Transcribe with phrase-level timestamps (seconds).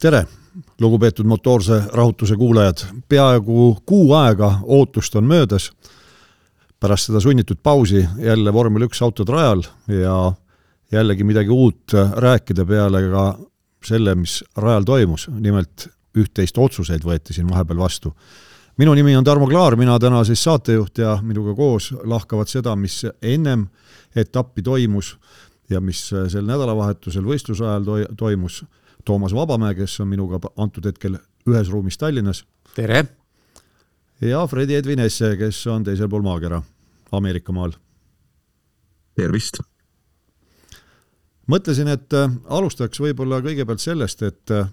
[0.00, 0.24] tere,
[0.80, 5.70] lugupeetud motoorse rahutuse kuulajad, peaaegu kuu aega ootust on möödas.
[6.80, 10.32] pärast seda sunnitud pausi jälle vormel üks autod rajal ja
[10.92, 13.24] jällegi midagi uut rääkida peale ka
[13.84, 18.14] selle, mis rajal toimus, nimelt üht-teist otsuseid võeti siin vahepeal vastu.
[18.78, 23.04] minu nimi on Tarmo Klaar, mina täna siis saatejuht ja minuga koos lahkavad seda, mis
[23.22, 23.66] ennem
[24.16, 25.18] etappi toimus
[25.70, 28.64] ja mis sel nädalavahetusel võistluse ajal toi-, toimus
[29.04, 31.16] Toomas Vabamäe, kes on minuga antud hetkel
[31.48, 32.44] ühes ruumis Tallinnas.
[32.74, 33.04] Tere!
[34.20, 36.60] ja Fredi Edvin Esse, kes on teisel pool maakera,
[37.12, 37.74] Ameerika maal.
[39.16, 39.60] tervist!
[41.50, 44.68] mõtlesin, et äh, alustaks võib-olla kõigepealt sellest, et äh,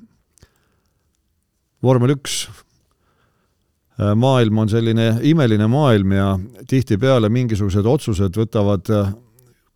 [1.82, 6.28] vormel üks äh, maailm on selline imeline maailm ja
[6.70, 8.94] tihtipeale mingisugused otsused võtavad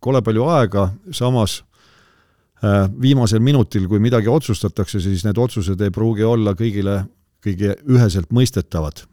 [0.02, 1.62] kole palju aega, samas
[3.02, 7.00] viimasel minutil, kui midagi otsustatakse, siis need otsused ei pruugi olla kõigile
[7.42, 9.04] kõige üheselt mõistetavad.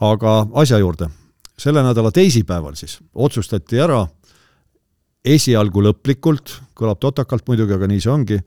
[0.00, 1.08] aga asja juurde.
[1.58, 4.06] selle nädala teisipäeval siis otsustati ära
[5.24, 8.38] esialgu lõplikult, kõlab totakalt muidugi, aga nii see ongi,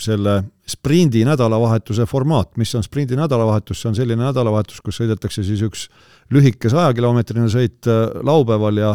[0.00, 0.34] selle
[0.66, 5.88] sprindi nädalavahetuse formaat, mis on sprindi nädalavahetus, see on selline nädalavahetus, kus sõidetakse siis üks
[6.32, 7.88] lühike sajakilomeetrine sõit
[8.24, 8.94] laupäeval ja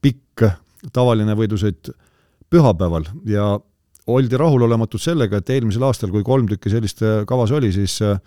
[0.00, 0.46] pikk
[0.92, 1.92] tavaline võidusõit
[2.50, 3.52] pühapäeval ja
[4.10, 8.18] oldi rahulolematud sellega, et eelmisel aastal, kui kolm tükki sellist äh, kavas oli, siis äh,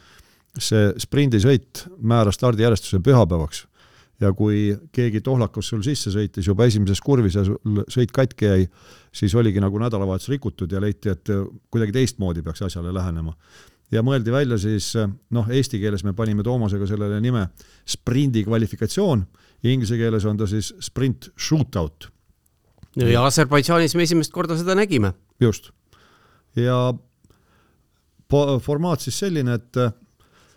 [0.56, 3.66] see sprindisõit määras stardijärjestuse pühapäevaks.
[4.20, 8.67] ja kui keegi tohlakas sul sisse sõitis juba esimeses kurvis ja sul sõit katki jäi,
[9.11, 13.36] siis oligi nagu nädalavahetus rikutud ja leiti, et äh, kuidagi teistmoodi peaks asjale lähenema.
[13.92, 14.94] ja mõeldi välja siis,
[15.32, 17.48] noh, eesti keeles me panime Toomasega sellele nime
[17.86, 19.26] sprindi kvalifikatsioon,
[19.64, 22.16] inglise keeles on ta siis sprint shootout
[22.95, 25.14] ja Aserbaidžaanis me esimest korda seda nägime.
[25.40, 25.72] Just.
[26.56, 26.94] ja
[28.64, 29.92] formaat siis selline, et äh,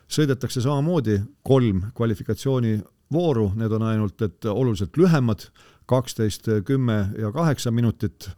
[0.09, 5.49] sõidetakse samamoodi kolm kvalifikatsioonivooru, need on ainult, et oluliselt lühemad,
[5.89, 8.31] kaksteist, kümme ja kaheksa minutit,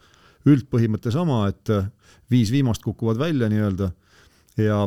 [0.49, 1.89] üldpõhimõte sama, et äh,
[2.31, 3.91] viis viimast kukuvad välja nii-öelda.
[4.61, 4.84] Ja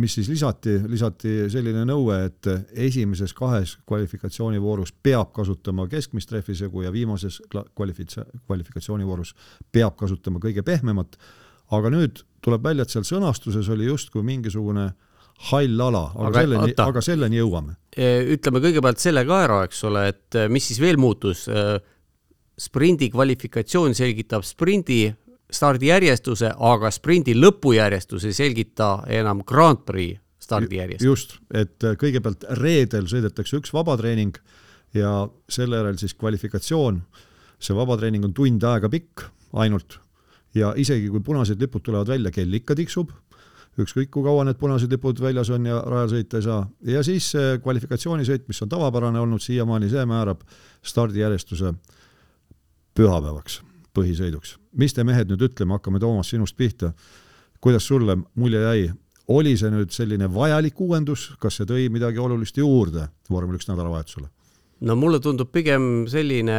[0.00, 2.48] mis siis lisati, lisati selline nõue, et
[2.88, 9.34] esimeses kahes kvalifikatsioonivoorus peab kasutama keskmist rehvisegu ja viimases kvalifitsa-, kvalifikatsioonivoorus
[9.72, 11.18] peab kasutama kõige pehmemat,
[11.76, 14.90] aga nüüd tuleb välja, et seal sõnastuses oli justkui mingisugune
[15.50, 17.76] hall ala, aga, selleni, aga selleni jõuame.
[17.96, 21.64] E, ütleme kõigepealt selle ka ära, eks ole, et mis siis veel muutus, e,
[22.60, 25.06] sprindi kvalifikatsioon selgitab sprindi
[25.50, 28.90] stardijärjestuse, aga sprindi lõpujärjestus ei selgita
[29.20, 31.06] enam Grand Prix stardijärjestust.
[31.06, 34.38] just, et äh, kõigepealt reedel sõidetakse üks vabatreening
[34.96, 37.02] ja selle järel siis kvalifikatsioon.
[37.60, 39.98] see vabatreening on tund aega pikk ainult
[40.54, 43.12] ja isegi kui punased lipud tulevad välja, kell ikka tiksub
[43.78, 46.66] ükskõik kui kaua need punased lipud väljas on ja rajal sõita ei saa.
[46.96, 50.42] ja siis see kvalifikatsioonisõit, mis on tavapärane olnud siiamaani, see määrab
[50.82, 51.74] stardijärjestuse
[52.94, 53.60] pühapäevaks
[53.96, 54.56] põhisõiduks.
[54.72, 56.92] mis te mehed nüüd ütleme, hakkame Toomas sinust pihta.
[57.60, 58.90] kuidas sulle mulje jäi,
[59.28, 64.28] oli see nüüd selline vajalik uuendus, kas see tõi midagi olulist juurde vormel üks nädalavahetusele?
[64.80, 66.58] no mulle tundub pigem selline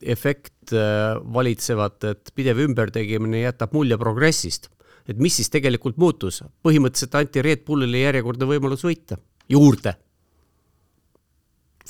[0.00, 4.70] efekt äh, valitsevat, et pidev ümbertegemine jätab mulje progressist.
[5.08, 9.18] et mis siis tegelikult muutus, põhimõtteliselt anti Red Bullile järjekordne võimalus võita
[9.50, 9.96] juurde.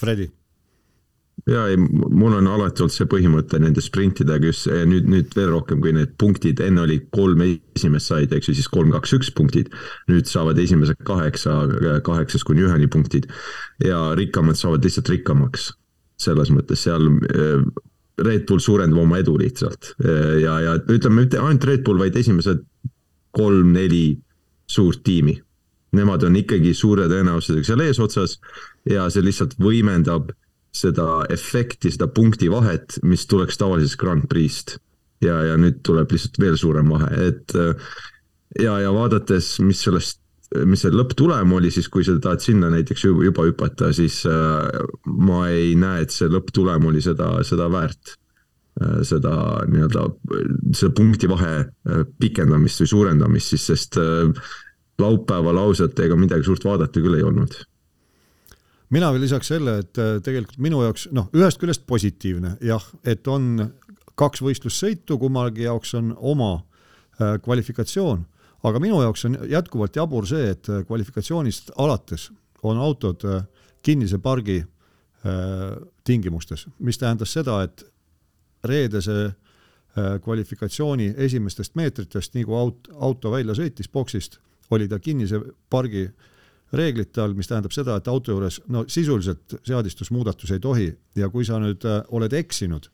[0.01, 0.31] Fredi
[1.49, 5.81] ja ei, mul on alati olnud see põhimõte nende sprintidega just nüüd, nüüd veel rohkem
[5.83, 9.71] kui need punktid, enne oli kolm esimest said, eks ju, siis kolm, kaks, üks punktid.
[10.11, 11.57] nüüd saavad esimesed kaheksa,
[12.07, 13.31] kaheksast kuni üheni punktid
[13.85, 15.73] ja rikkamad saavad lihtsalt rikkamaks.
[16.21, 17.63] selles mõttes seal eh,
[18.21, 22.17] Red Bull suurendab oma edu lihtsalt eh, ja, ja ütleme mitte ainult Red Bull, vaid
[22.17, 22.67] esimesed
[23.31, 24.19] kolm-neli
[24.71, 25.39] suurt tiimi.
[25.97, 28.37] Nemad on ikkagi suure tõenäosusega seal eesotsas
[28.87, 30.29] ja see lihtsalt võimendab
[30.77, 34.79] seda efekti, seda punktivahet, mis tuleks tavalisest Grand Prix'st.
[35.21, 37.53] ja, ja nüüd tuleb lihtsalt veel suurem vahe, et
[38.57, 40.21] ja, ja vaadates, mis sellest
[40.67, 44.67] mis see lõpptulem oli siis, kui sa tahad sinna näiteks juba hüpata, siis äh,
[45.07, 48.17] ma ei näe, et see lõpptulem oli seda, seda väärt
[48.81, 49.01] äh,.
[49.07, 49.35] seda
[49.71, 50.09] nii-öelda,
[50.75, 54.51] seda punktivahe äh, pikendamist või suurendamist siis, sest äh,
[55.01, 57.55] laupäeval ausalt ega midagi suurt vaadata küll ei olnud
[58.91, 63.71] mina veel lisaks selle, et tegelikult minu jaoks noh, ühest küljest positiivne jah, et on
[64.19, 66.53] kaks võistlussõitu, kummalgi jaoks on oma
[67.45, 68.25] kvalifikatsioon,
[68.69, 72.31] aga minu jaoks on jätkuvalt jabur see, et kvalifikatsioonist alates
[72.63, 73.25] on autod
[73.83, 74.61] kinnise pargi
[76.05, 77.85] tingimustes, mis tähendas seda, et
[78.65, 79.31] reedese
[79.99, 84.37] Äh, kvalifikatsiooni esimestest meetritest, nii kui aut-, auto välja sõitis boksist,
[84.71, 86.05] oli ta kinnise pargi
[86.73, 90.89] reeglite all, mis tähendab seda, et auto juures no sisuliselt seadistusmuudatus ei tohi.
[91.19, 92.91] Ja kui sa nüüd äh, oled eksinud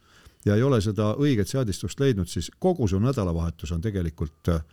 [0.46, 4.64] ja ei ole seda õiget seadistust leidnud, siis kogu su nädalavahetus on tegelikult äh,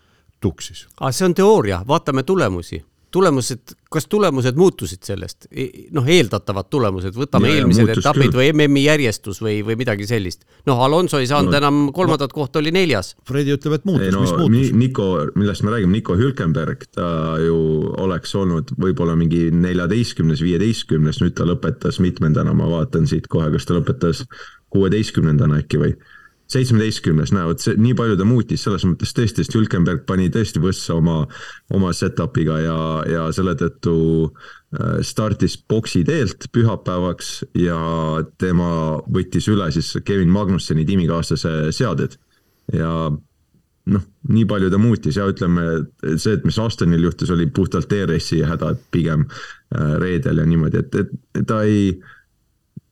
[0.41, 0.87] tuksis.
[0.99, 2.83] aga see on teooria, vaatame tulemusi
[3.13, 5.47] tulemused, kas tulemused muutusid sellest?
[5.51, 8.39] E, noh, eeldatavad tulemused, võtame ja, eelmised ja, etapid küll.
[8.39, 10.47] või MM-i järjestus või, või midagi sellist.
[10.69, 13.13] noh, Alonso ei saanud no, enam kolmandat no, kohta, oli neljas.
[13.29, 14.73] Fredi ütleb, et muutus, no, mis muutus?
[14.79, 17.11] Nico, millest me räägime, Nico Hülkenberg, ta
[17.43, 17.59] ju
[18.03, 23.69] oleks olnud võib-olla mingi neljateistkümnes, viieteistkümnes, nüüd ta lõpetas mitmendana, ma vaatan siit kohe, kas
[23.69, 24.25] ta lõpetas
[24.73, 25.95] kuueteistkümnendana äkki või
[26.51, 30.61] seitsmeteistkümnes, näe, vot see, nii palju ta muutis selles mõttes tõesti, sest Hülkenberg pani tõesti
[30.63, 31.23] võssa oma,
[31.73, 32.77] oma setup'iga ja,
[33.09, 33.95] ja selle tõttu
[34.27, 37.79] äh, startis boksi teelt pühapäevaks ja
[38.41, 38.71] tema
[39.07, 42.19] võttis üle siis Kevin Magnusseni tiimikaaslase seaded.
[42.73, 42.93] ja
[43.83, 45.63] noh, nii palju ta muutis ja ütleme,
[46.15, 50.99] see, et mis Astonil juhtus, oli puhtalt ERS-i häda pigem äh, reedel ja niimoodi, et,
[51.01, 51.95] et ta ei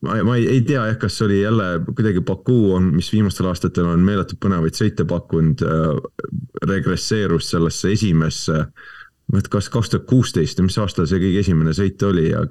[0.02, 3.88] ma, ma ei, ei tea jah, kas oli jälle kuidagi Baku on, mis viimastel aastatel
[3.92, 6.32] on meeletult põnevaid sõite pakkunud äh,,
[6.68, 8.64] regresseerus sellesse esimesse
[9.32, 12.42] tea, kas kaks tuhat kuusteist või mis aastal see kõige esimene sõit oli ja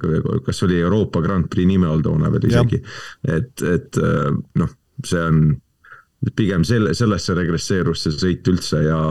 [0.45, 2.81] kas oli Euroopa Grand Prix nime all toona veel isegi.
[3.27, 4.31] et, et äh,
[4.61, 4.71] noh,
[5.05, 5.43] see on
[6.37, 9.01] pigem selle, sellesse regresseerus see sõit üldse ja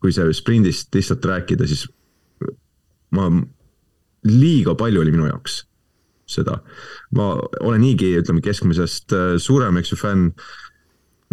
[0.00, 1.86] kui see sprindist lihtsalt rääkida, siis
[3.16, 3.28] ma,
[4.26, 5.62] liiga palju oli minu jaoks
[6.26, 6.60] seda.
[7.14, 10.32] ma olen niigi, ütleme keskmisest äh, suurem, eks ju, fänn.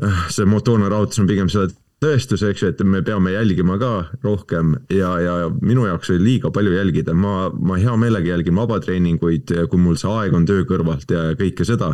[0.02, 1.74] Äh, see motoorne raudus on pigem selle
[2.04, 3.92] tõestus, eks ju, et me peame jälgima ka
[4.26, 9.54] rohkem ja, ja minu jaoks oli liiga palju jälgida, ma, ma hea meelega jälgin vabatreeninguid,
[9.72, 11.94] kui mul see aeg on töö kõrvalt ja kõike seda.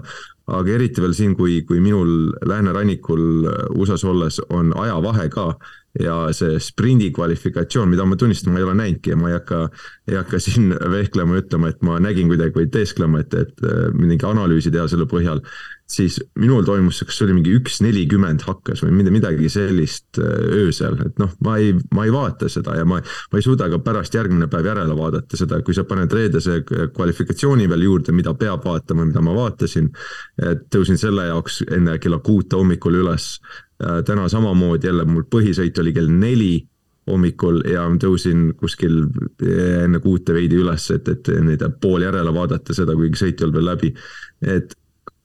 [0.50, 5.52] Aga eriti veel siin, kui, kui minul läänerannikul USA-s olles on ajavahe ka
[5.98, 9.64] ja see sprindi kvalifikatsioon, mida ma tunnistan, ma ei ole näinudki ja ma ei hakka,
[10.12, 13.90] ei hakka siin vehklema ja ütlema, et ma nägin kuidagi või teesklema, et, et äh,
[13.98, 15.44] mingi analüüsi teha selle põhjal.
[15.90, 21.00] siis minul toimus, kas see oli mingi üks nelikümmend hakkas või midagi sellist äh, öösel,
[21.02, 24.14] et noh, ma ei, ma ei vaata seda ja ma, ma ei suuda ka pärast
[24.14, 29.08] järgmine päev järele vaadata seda, kui sa paned reedese kvalifikatsiooni veel juurde, mida peab vaatama,
[29.10, 29.90] mida ma vaatasin.
[30.72, 33.34] Tõusin selle jaoks enne kella kuute hommikul üles
[33.84, 36.66] Äh, täna samamoodi jälle mul põhisõit oli kell neli
[37.08, 42.76] hommikul ja tõusin kuskil äh, enne kuute veidi üles, et, et neid pool järele vaadata
[42.76, 43.94] seda, kuigi sõit ei olnud veel läbi.
[44.44, 44.76] et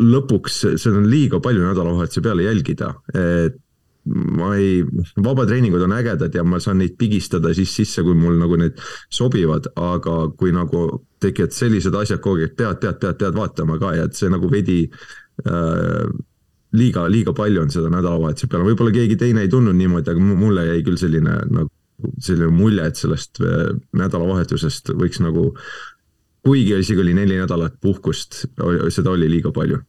[0.02, 3.58] lõpuks seda on liiga palju nädalavahetuse peale jälgida, et
[4.04, 4.82] ma ei,
[5.24, 8.80] vabatreeningud on ägedad ja ma saan neid pigistada siis sisse, kui mul nagu need
[9.12, 10.84] sobivad, aga kui nagu
[11.24, 14.50] tekivad sellised asjad kogu aeg, pead, pead, pead, pead vaatama ka ja et see nagu
[14.52, 16.10] veidi äh,
[16.76, 20.68] liiga, liiga palju on seda nädalavahetuse peale, võib-olla keegi teine ei tundnud niimoodi, aga mulle
[20.68, 21.70] jäi küll selline nagu
[22.20, 25.48] selline mulje, et sellest äh, nädalavahetusest võiks nagu,
[26.44, 28.44] kuigi isegi oli neli nädalat puhkust,
[28.92, 29.80] seda oli liiga palju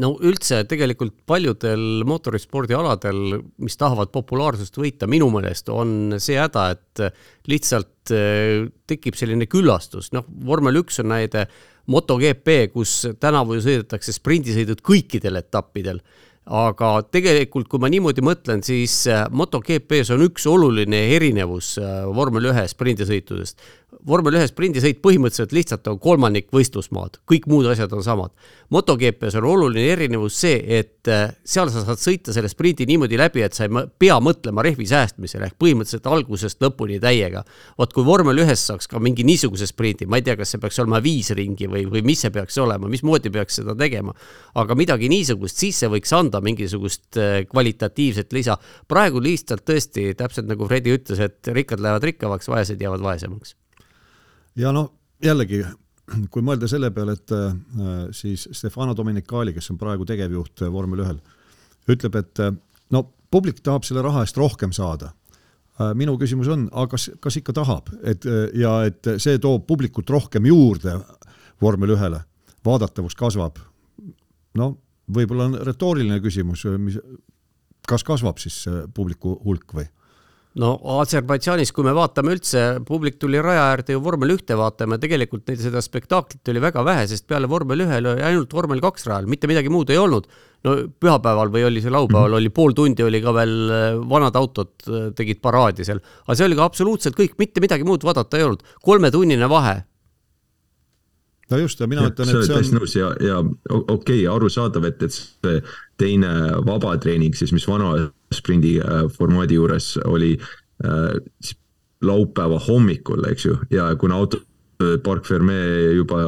[0.00, 7.04] no üldse tegelikult paljudel mootorispordialadel, mis tahavad populaarsust võita, minu meelest on see häda, et
[7.50, 11.46] lihtsalt äh, tekib selline küllastus, noh, vormel üks on näide,
[11.90, 15.98] MotoGP, kus tänavu ju sõidetakse sprindisõidud kõikidel etappidel
[16.50, 22.50] aga tegelikult, kui ma niimoodi mõtlen, siis äh, MotoGP-s on üks oluline erinevus äh, vormel
[22.50, 23.60] ühe sprindisõitudest.
[24.06, 28.32] vormel ühe sprindisõit põhimõtteliselt lihtsalt on kolmandik võistlusmaad, kõik muud asjad on samad.
[28.70, 33.42] MotoGP-s on oluline erinevus see, et äh, seal sa saad sõita selle sprindi niimoodi läbi,
[33.42, 37.42] et sa ei pea mõtlema rehvi säästmisele ehk põhimõtteliselt algusest lõpuni täiega.
[37.78, 40.78] vot kui vormel ühes saaks ka mingi niisuguse sprindi, ma ei tea, kas see peaks
[40.78, 44.14] olema viis ringi või, või mis see peaks olema, mismoodi peaks seda tegema,
[44.54, 48.58] aga midagi niisugust, siis see võiks anda mingisugust äh, kvalitatiivset lisa.
[48.88, 53.56] praegu lihtsalt tõesti, täpselt nagu Fredi ütles, et rikkad lähevad rikkamaks, vaesed jäävad vaesemaks.
[54.54, 54.92] ja no
[55.24, 55.64] jällegi,
[56.32, 57.54] kui mõelda selle peale, et äh,
[58.16, 61.22] siis Stefano Domenicali, kes on praegu tegevjuht äh, vormel ühel,
[61.90, 62.44] ütleb, et
[62.94, 65.14] no publik tahab selle raha eest rohkem saada
[65.96, 68.26] minu küsimus on, aga kas, kas ikka tahab, et
[68.58, 70.92] ja et see toob publikut rohkem juurde
[71.62, 72.20] vormel ühele,
[72.66, 73.56] vaadatavus kasvab.
[74.60, 74.66] no
[75.08, 76.98] võib-olla on retooriline küsimus, mis,
[77.88, 78.62] kas kasvab siis
[78.94, 79.86] publiku hulk või?
[80.58, 85.02] No Aserbaidžaanis, kui me vaatame üldse, publik tuli raja äärde ju vormel ühte vaatama ja
[85.04, 89.06] tegelikult neil seda spektaaklit oli väga vähe, sest peale vormel ühel oli ainult vormel kaks
[89.06, 90.26] rajal, mitte midagi muud ei olnud.
[90.66, 94.74] no pühapäeval või oli see laupäeval oli pool tundi oli ka veel äh, vanad autod
[94.88, 98.44] äh, tegid paraadi seal, aga see oli ka absoluutselt kõik, mitte midagi muud vaadata ei
[98.48, 99.78] olnud, kolmetunnine vahe
[101.50, 102.56] no just, ja mina ja, ütlen, et see on.
[102.58, 105.62] täiesti nõus ja, ja okei okay,, arusaadav, et, et see
[106.00, 106.32] teine
[106.66, 107.94] vabatreening siis, mis vana
[108.34, 111.54] sprindi äh, formaadi juures oli äh,
[112.02, 114.40] laupäeva hommikul, eks ju, ja kuna auto
[115.04, 115.52] Park Ferme
[115.92, 116.22] juba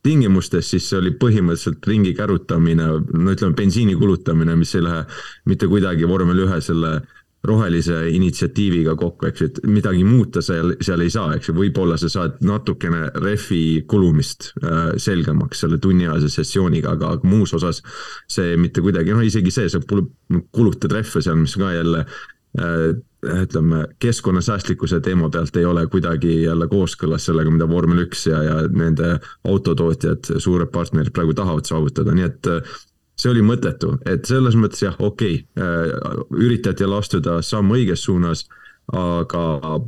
[0.00, 5.02] tingimustes, siis see oli põhimõtteliselt ringi kärutamine, no ütleme, bensiini kulutamine, mis ei lähe
[5.50, 10.74] mitte kuidagi vormel ühe selle äh, rohelise initsiatiiviga kokku, eks ju, et midagi muuta seal,
[10.84, 16.30] seal ei saa, eks ju, võib-olla sa saad natukene rehvi kulumist äh, selgemaks selle tunniajase
[16.32, 17.82] sessiooniga, aga, muus osas
[18.30, 23.84] see mitte kuidagi, noh isegi see, sa kulutad rehve seal, mis ka jälle äh, ütleme,
[23.98, 29.18] keskkonnasäästlikkuse teema pealt ei ole kuidagi jälle kooskõlas sellega, mida vormel üks ja, ja nende
[29.48, 32.76] autotootjad, suured partnerid praegu tahavad saavutada, nii et äh,
[33.24, 38.04] see oli mõttetu, et selles mõttes jah, okei okay,, äh, üritati jälle astuda samm õiges
[38.04, 38.44] suunas,
[38.92, 39.78] aga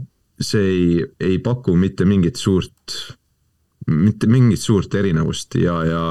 [0.40, 2.97] see ei, ei paku mitte mingit suurt,
[3.93, 6.02] mitte mingit suurt erinevust ja, ja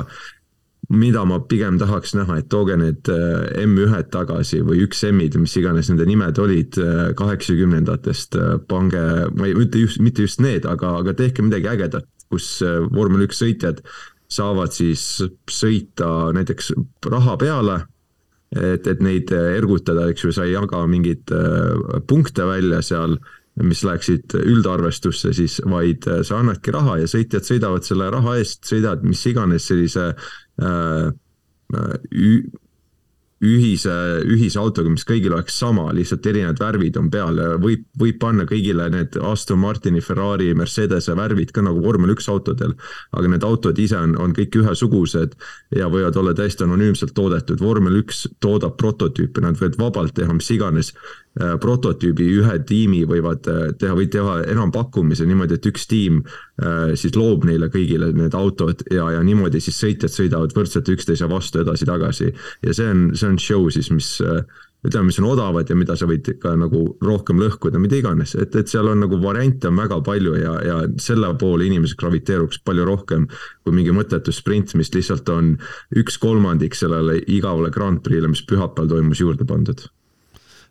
[0.94, 5.58] mida ma pigem tahaks näha, et tooge need äh, M1-d tagasi või üks M-id, mis
[5.58, 8.38] iganes nende nimed olid äh, kaheksakümnendatest,
[8.70, 12.60] pange, ma ei ütle just, mitte just need, aga, aga tehke midagi ägedat, kus
[12.94, 13.82] vormel üks sõitjad
[14.32, 15.02] saavad siis
[15.52, 16.72] sõita näiteks
[17.12, 17.80] raha peale,
[18.56, 23.18] et, et neid ergutada, eks ju, sa ei jaga mingeid äh, punkte välja seal,
[23.64, 28.66] mis läheksid üldarvestusse siis, vaid äh, sa annadki raha ja sõitjad sõidavad selle raha eest,
[28.68, 31.10] sõidavad mis iganes sellise äh,
[31.76, 32.62] äh
[33.44, 33.92] ühise,
[34.32, 38.46] ühise autoga, mis kõigil oleks sama, lihtsalt erinevad värvid on peal ja võib, võib panna
[38.48, 42.78] kõigile need Aston Martini, Ferrari, Mercedese värvid ka nagu vormel üks autodel.
[43.12, 45.36] aga need autod ise on, on kõik ühesugused
[45.76, 50.52] ja võivad olla täiesti anonüümselt toodetud, vormel üks toodab prototüüpe, nad võivad vabalt teha mis
[50.56, 50.94] iganes
[51.36, 57.16] prototüübi ühe tiimi võivad äh, teha või teha enampakkumise niimoodi, et üks tiim äh, siis
[57.20, 62.32] loob neile kõigile need autod ja, ja niimoodi siis sõitjad sõidavad võrdselt üksteise vastu edasi-tagasi.
[62.64, 64.14] ja see on, see on show siis, mis
[64.86, 68.56] ütleme, mis on odavad ja mida sa võid ka nagu rohkem lõhkuda, mida iganes, et,
[68.56, 72.88] et seal on nagu variante on väga palju ja, ja selle poole inimesed graviteeruks palju
[72.88, 75.56] rohkem kui mingi mõttetu sprint, mis lihtsalt on
[76.00, 79.88] üks kolmandik sellele igavale Grand Prix'le, mis pühapäeval toimus, juurde pandud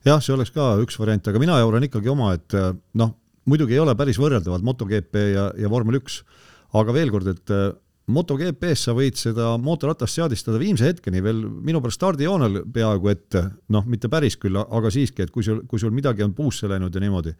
[0.04, 3.14] jah, see oleks ka üks variant, aga mina jauran ikkagi oma, et eh, noh,
[3.50, 6.20] muidugi ei ole päris võrreldavad MotoGP ja, ja vormel üks,
[6.76, 7.72] aga veel kord, et eh,
[8.14, 13.36] MotoGP-s sa võid seda mootorratast seadistada viimse hetkeni veel minu pärast stardijoonel peaaegu et
[13.72, 16.92] noh, mitte päris küll, aga siiski, et kui sul, kui sul midagi on puusse läinud
[16.92, 17.32] ja niimoodi.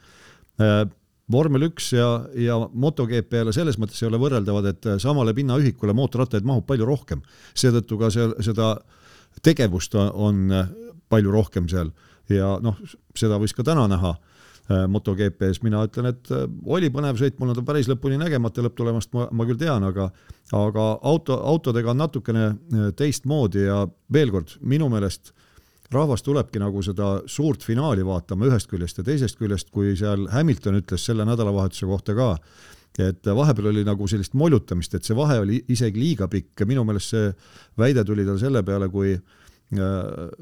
[1.35, 2.07] Vormel üks ja,
[2.41, 7.21] ja MotoGP-le selles mõttes ei ole võrreldavad, et samale pinnaühikule mootorrattaid mahub palju rohkem,
[7.53, 8.73] seetõttu ka seal seda
[9.45, 10.49] tegevust on
[11.13, 11.93] palju rohkem seal
[12.33, 12.79] ja noh,
[13.17, 17.53] seda võis ka täna näha äh, MotoGP-s, mina ütlen, et äh, oli põnev sõit, mul
[17.53, 20.11] on ta päris lõpuni nägemata lõpptulemust, ma, ma küll tean, aga
[20.57, 25.35] aga auto, autodega on natukene äh, teistmoodi ja veel kord, minu meelest
[25.95, 30.81] rahvas tulebki nagu seda suurt finaali vaatama ühest küljest ja teisest küljest, kui seal Hamilton
[30.81, 32.31] ütles selle nädalavahetuse kohta ka,
[33.05, 36.87] et vahepeal oli nagu sellist mollutamist, et see vahe oli isegi liiga pikk ja minu
[36.87, 37.31] meelest see
[37.79, 39.44] väide tuli tal selle peale, kui äh,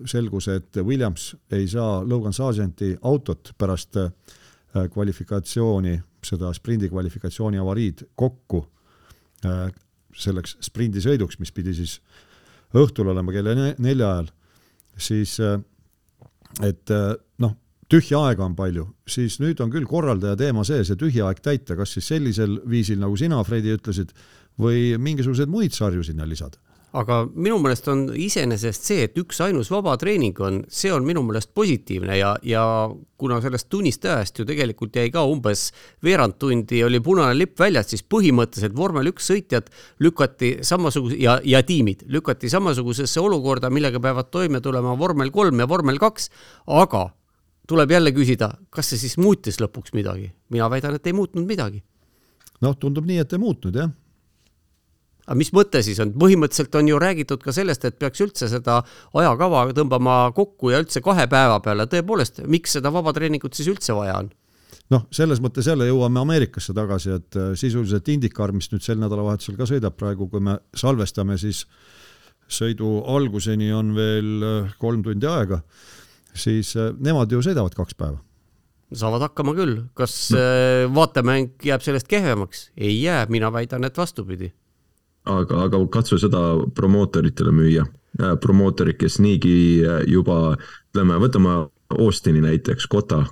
[0.09, 4.11] selgus, et Williams ei saa Logan Sargenti autot pärast äh,
[4.93, 8.63] kvalifikatsiooni, seda sprindi kvalifikatsiooni avariid kokku
[9.47, 9.67] äh,
[10.13, 11.99] selleks sprindisõiduks, mis pidi siis
[12.77, 14.33] õhtul olema kella nelja ajal,
[14.97, 15.59] siis äh,
[16.63, 16.91] et
[17.41, 17.55] noh,
[17.89, 21.77] tühja aega on palju, siis nüüd on küll korraldaja teema see, see tühi aeg täita,
[21.79, 24.13] kas siis sellisel viisil, nagu sina, Fredi, ütlesid,
[24.61, 26.61] või mingisuguseid muid sarju sinna lisada
[26.93, 31.53] aga minu meelest on iseenesest see, et üksainus vaba treening on, see on minu meelest
[31.57, 32.65] positiivne ja, ja
[33.21, 35.71] kuna sellest tunnist ajast ju tegelikult jäi ka umbes
[36.05, 39.73] veerand tundi oli punane lipp väljas, siis põhimõtteliselt vormel üks sõitjad
[40.05, 45.69] lükati samasuguse ja, ja tiimid lükati samasugusesse olukorda, millega peavad toime tulema vormel kolm ja
[45.71, 46.29] vormel kaks,
[46.69, 47.09] aga
[47.69, 50.33] tuleb jälle küsida, kas see siis muutis lõpuks midagi?
[50.53, 51.81] mina väidan, et ei muutnud midagi.
[52.61, 53.97] noh, tundub nii, et ei muutnud jah
[55.27, 58.81] aga mis mõte siis on, põhimõtteliselt on ju räägitud ka sellest, et peaks üldse seda
[59.15, 64.19] ajakava tõmbama kokku ja üldse kahe päeva peale, tõepoolest, miks seda vabatreeningut siis üldse vaja
[64.25, 64.33] on?
[64.93, 69.57] noh, selles mõttes jälle jõuame Ameerikasse tagasi, et äh, sisuliselt IndyCar, mis nüüd sel nädalavahetusel
[69.59, 71.65] ka sõidab praegu, kui me salvestame, siis
[72.53, 75.63] sõidu alguseni on veel äh, kolm tundi aega,
[76.35, 78.21] siis äh, nemad ju sõidavad kaks päeva.
[78.93, 80.41] saavad hakkama küll, kas no.
[80.99, 82.71] vaatemäng jääb sellest kehvemaks?
[82.77, 84.53] ei jää, mina väidan, et vastupidi.
[85.25, 86.41] Aga, aga katsu seda
[86.77, 87.87] promootoritele müüa,
[88.43, 89.55] promootorid, kes niigi
[90.11, 90.57] juba,
[90.93, 91.57] ütleme, võtame
[91.93, 93.23] Austini näiteks, Kota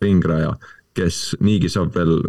[0.00, 0.54] ringraja,
[0.94, 2.20] kes niigi saab veel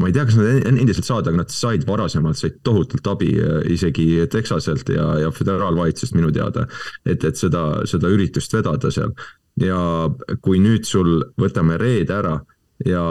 [0.00, 3.60] ma ei tea, kas nad endiselt saavad, aga nad said varasemalt, said tohutult abi äh,
[3.74, 6.66] isegi Texaselt ja, ja föderaalvalitsusest minu teada.
[7.04, 9.12] et, et seda, seda üritust vedada seal
[9.60, 10.08] ja
[10.40, 12.38] kui nüüd sul võtame reede ära
[12.86, 13.04] ja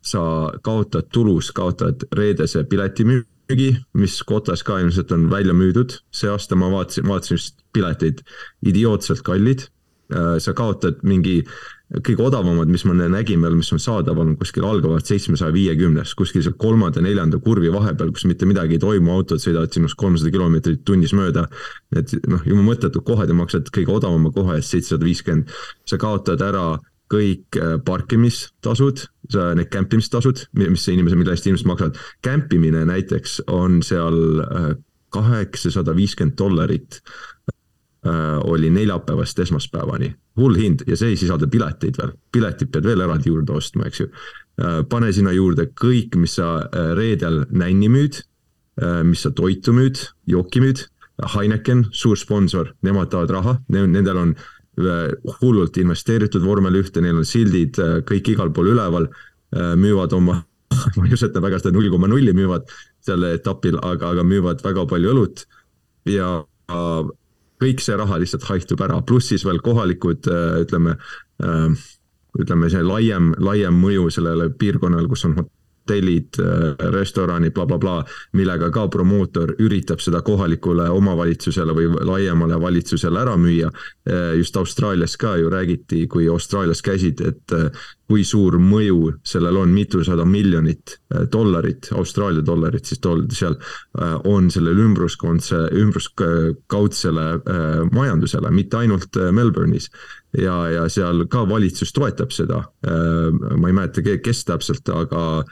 [0.00, 0.22] sa
[0.64, 2.64] kaotad tulus, kaotad reedese
[3.50, 8.22] piletimüügi, mis Kotas ka ilmselt on välja müüdud, see aasta ma vaatasin, vaatasin just pileteid
[8.62, 9.68] idiootselt kallid.
[10.10, 11.44] Äh, sa kaotad mingi
[12.02, 16.54] kõige odavamad, mis me nägime, mis on saadaval, on kuskil algavad seitsmesaja viiekümnest, kuskil seal
[16.58, 21.46] kolmanda-neljanda kurvi vahepeal, kus mitte midagi ei toimu, autod sõidavad sinust kolmsada kilomeetrit tunnis mööda.
[21.94, 25.50] et noh, jumala mõttetud kohad ja maksad kõige odavama koha eest seitsesada viiskümmend.
[25.86, 26.78] sa kaotad ära
[27.10, 29.06] kõik äh, parkimistasud,
[29.54, 31.98] need kämpimistasud, mis inimesed, mille eest inimesed maksavad.
[32.22, 34.70] kämpimine näiteks on seal äh,
[35.10, 37.00] kaheksasada viiskümmend dollarit
[38.06, 43.02] Äh, oli neljapäevast esmaspäevani, hull hind ja see ei sisalda pileteid veel, piletid pead veel
[43.04, 44.06] eraldi juurde ostma, eks ju.
[44.88, 46.62] Pane sinna juurde kõik, mis sa
[46.96, 48.22] reedel nänni müüd,
[49.08, 50.82] mis sa toitu müüd, jooki müüd.
[51.34, 54.34] Heineken, suur sponsor, nemad tahavad raha, nendel on
[55.40, 57.76] hullult investeeritud vormel ühte, neil on sildid
[58.08, 59.08] kõik igal pool üleval,
[59.50, 60.38] müüvad oma
[60.96, 62.70] ma ei useta väga seda null koma nulli müüvad
[63.04, 65.42] sel etapil, aga, aga müüvad väga palju õlut
[66.08, 66.30] ja
[67.60, 70.96] kõik see raha lihtsalt haihtub ära, pluss siis veel kohalikud äh, ütleme,
[71.44, 71.88] äh,
[72.40, 75.36] ütleme see laiem, laiem mõju sellele piirkonnale, kus on
[75.90, 82.60] hotellid, äh, restoranid bla, bla, blablabla, millega ka promootor üritab seda kohalikule omavalitsusele või laiemale
[82.60, 83.70] valitsusele ära müüa.
[84.36, 87.52] just Austraalias ka ju räägiti, kui Austraalias käisid, et
[88.10, 94.16] kui suur mõju sellel on, mitusada miljonit äh, dollarit, Austraalia dollarit siis tol-, seal äh,
[94.26, 99.86] on sellel ümbruskondse, ümbruskaudsele äh, majandusele, mitte ainult Melbourne'is.
[100.34, 105.42] ja, ja seal ka valitsus toetab seda, ma ei mäleta, kes täpselt, aga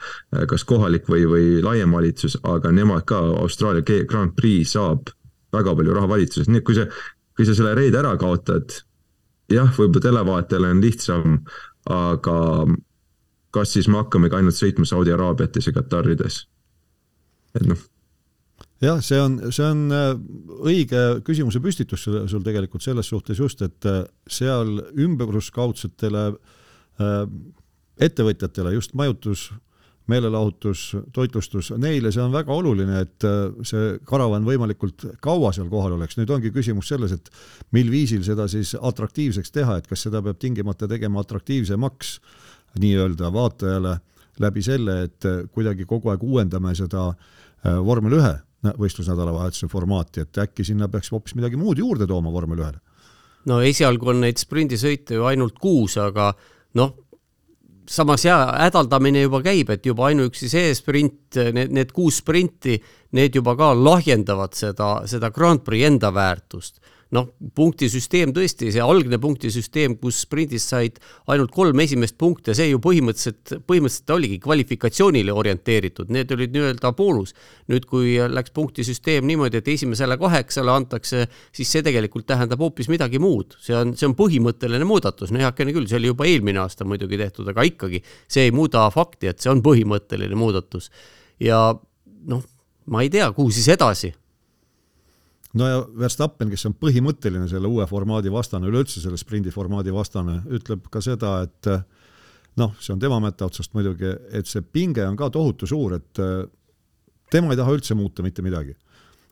[0.47, 5.11] kas kohalik või, või laiem valitsus, aga nemad ka, Austraalia Grand Prix saab
[5.51, 6.87] väga palju raha valitsusest, nii et kui sa,
[7.35, 8.71] kui sa selle reede ära kaotad,
[9.51, 12.39] jah, võib-olla televaatajal on lihtsam äh, aga
[13.55, 16.43] kas siis me hakkamegi ainult sõitma Saudi Araabiates ja Katarides?
[17.57, 17.79] et noh.
[18.83, 20.11] jah, see on, see on äh,
[20.69, 27.23] õige küsimuse püstitus sul, sul tegelikult selles suhtes just, et äh, seal ümbruskaudsetele äh,
[27.99, 29.49] ettevõtjatele just majutus
[30.09, 35.97] meelelahutus, toitlustus, neile see on väga oluline, et äh, see karavan võimalikult kaua seal kohal
[35.97, 36.17] oleks.
[36.19, 37.31] nüüd ongi küsimus selles, et
[37.75, 42.19] mil viisil seda siis atraktiivseks teha, et kas seda peab tingimata tegema atraktiivsemaks
[42.79, 43.97] nii-öelda vaatajale
[44.39, 50.37] läbi selle, et äh, kuidagi kogu aeg uuendame seda äh, vormel ühe võistlusnädalavahetuse formaati, et
[50.43, 52.81] äkki sinna peaks hoopis midagi muud juurde tooma vormel ühele?
[53.47, 56.33] no esialgu on neid sprindisõite ju ainult kuus, aga
[56.75, 56.91] noh,
[57.89, 62.77] samas jaa, hädaldamine juba käib, et juba ainuüksi see sprint, need, need kuus sprinti,
[63.17, 66.79] need juba ka lahjendavad seda, seda Grand Prix enda väärtust
[67.15, 70.99] noh, punktisüsteem tõesti, see algne punktisüsteem, kus sprindis said
[71.31, 77.33] ainult kolm esimest punkti, see ju põhimõtteliselt, põhimõtteliselt oligi kvalifikatsioonile orienteeritud, need olid nii-öelda boonus.
[77.69, 83.21] nüüd, kui läks punktisüsteem niimoodi, et esimesele kaheksale antakse, siis see tegelikult tähendab hoopis midagi
[83.21, 86.85] muud, see on, see on põhimõtteline muudatus, no heakene küll, see oli juba eelmine aasta
[86.85, 90.89] muidugi tehtud, aga ikkagi see ei muuda fakti, et see on põhimõtteline muudatus.
[91.41, 91.73] ja
[92.29, 92.41] noh,
[92.89, 94.13] ma ei tea, kuhu siis edasi
[95.57, 100.41] no ja Verstappen, kes on põhimõtteline selle uue formaadi vastane, üleüldse selle sprindi formaadi vastane,
[100.57, 101.71] ütleb ka seda, et
[102.59, 106.21] noh, see on tema mättaotsast muidugi, et see pinge on ka tohutu suur, et
[107.31, 108.75] tema ei taha üldse muuta mitte midagi.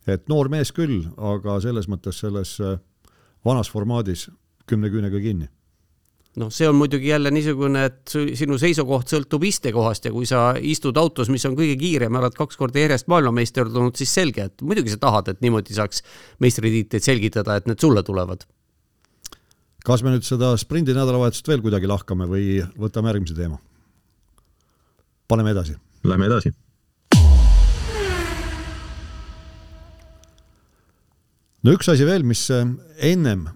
[0.07, 2.55] et noor mees küll, aga selles mõttes selles
[3.45, 4.29] vanas formaadis
[4.65, 5.49] kümne küünega kinni
[6.37, 10.97] noh, see on muidugi jälle niisugune, et sinu seisukoht sõltub istekohast ja kui sa istud
[11.01, 14.93] autos, mis on kõige kiirem, oled kaks korda järjest maailmameister tulnud, siis selge, et muidugi
[14.93, 16.03] sa tahad, et niimoodi saaks
[16.43, 18.45] meistritiitleid selgitada, et need sulle tulevad.
[19.87, 23.59] kas me nüüd seda sprindi nädalavahetust veel kuidagi lahkame või võtame järgmise teema?
[25.27, 25.75] paneme edasi.
[26.07, 26.51] Lähme edasi
[31.63, 33.47] no üks asi veel, mis ennem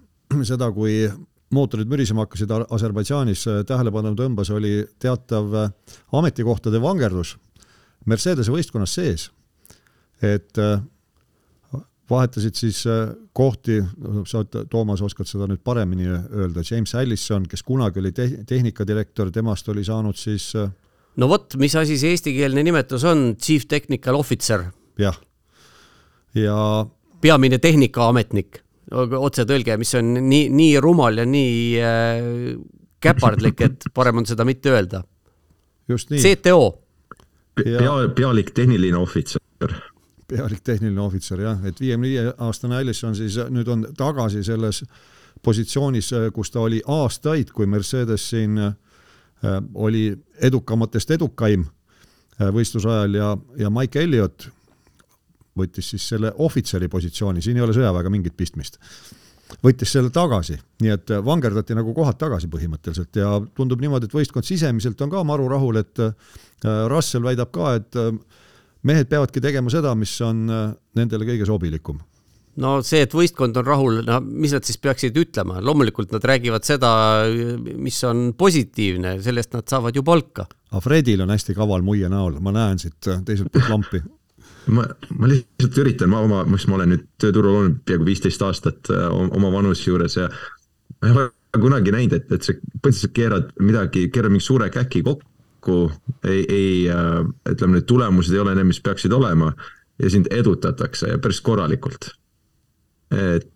[0.48, 1.06] seda, kui
[1.52, 5.74] mootorid mürisema hakkasid Aserbaidžaanis, äh, tähelepanu tõmbas, oli teatav äh,
[6.18, 7.36] ametikohtade vangerdus
[8.06, 9.28] Mercedese võistkonnas sees.
[10.22, 10.80] et äh,
[12.10, 12.82] vahetasid siis
[13.32, 13.78] kohti,
[14.28, 19.68] sa, Toomas, oskad seda nüüd paremini öelda, James Allison, kes kunagi oli te-, tehnikadirektor, temast
[19.72, 20.50] oli saanud siis
[21.16, 24.66] no vot, mis asi see eestikeelne nimetus on, Chief Technical Officer?
[25.00, 25.16] jah,
[26.34, 26.56] ja
[27.22, 28.61] peamine tehnikaametnik,
[28.92, 32.56] otsetõlge, mis on nii, nii rumal ja nii äh,
[33.02, 35.02] käpardlik, et parem on seda mitte öelda.
[35.88, 36.20] just nii.
[36.20, 36.78] CTO.
[37.54, 39.40] pea, pealik tehniline ohvitser.
[40.28, 44.84] pealik tehniline ohvitser jah, et viiekümne viie aastane Allison siis nüüd on tagasi selles
[45.42, 48.74] positsioonis, kus ta oli aastaid, kui Mercedes siin äh,
[49.74, 54.48] oli edukamatest edukaim äh, võistluse ajal ja, ja Mike Elliot
[55.58, 58.78] võttis siis selle ohvitseri positsiooni, siin ei ole sõjaväega mingit pistmist.
[59.62, 64.48] võttis selle tagasi, nii et vangerdati nagu kohad tagasi põhimõtteliselt ja tundub niimoodi, et võistkond
[64.48, 66.14] sisemiselt on ka maru rahul, et äh,
[66.88, 68.14] Russell väidab ka, et äh,
[68.88, 72.00] mehed peavadki tegema seda, mis on äh, nendele kõige sobilikum
[72.64, 76.64] no see, et võistkond on rahul, no mis nad siis peaksid ütlema, loomulikult nad räägivad
[76.64, 76.94] seda,
[77.76, 80.48] mis on positiivne, sellest nad saavad ju palka.
[80.72, 84.00] aga Fredil on hästi kaval muie näol, ma näen siit teiselt poolt lampi
[84.66, 84.86] ma,
[85.18, 89.06] ma lihtsalt üritan, ma oma, mis ma olen nüüd tööturul olnud peaaegu viisteist aastat äh,
[89.10, 90.28] oma vanuse juures ja
[91.02, 91.28] ma ei ole
[91.62, 95.78] kunagi näinud, et, et sa põhimõtteliselt keerad midagi, keerad mingi suure käki kokku,
[96.24, 97.20] ei, ei äh,
[97.52, 99.52] ütleme, need tulemused ei ole need, mis peaksid olema
[100.02, 102.12] ja sind edutatakse ja päris korralikult.
[103.12, 103.50] et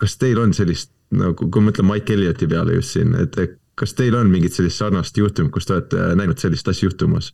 [0.00, 3.36] kas teil on sellist, nagu kui ma mõtlen Mike Elliotti peale just siin, et
[3.78, 7.30] kas teil on mingit sellist sarnast juhtumit, kus te olete näinud sellist asja juhtumas?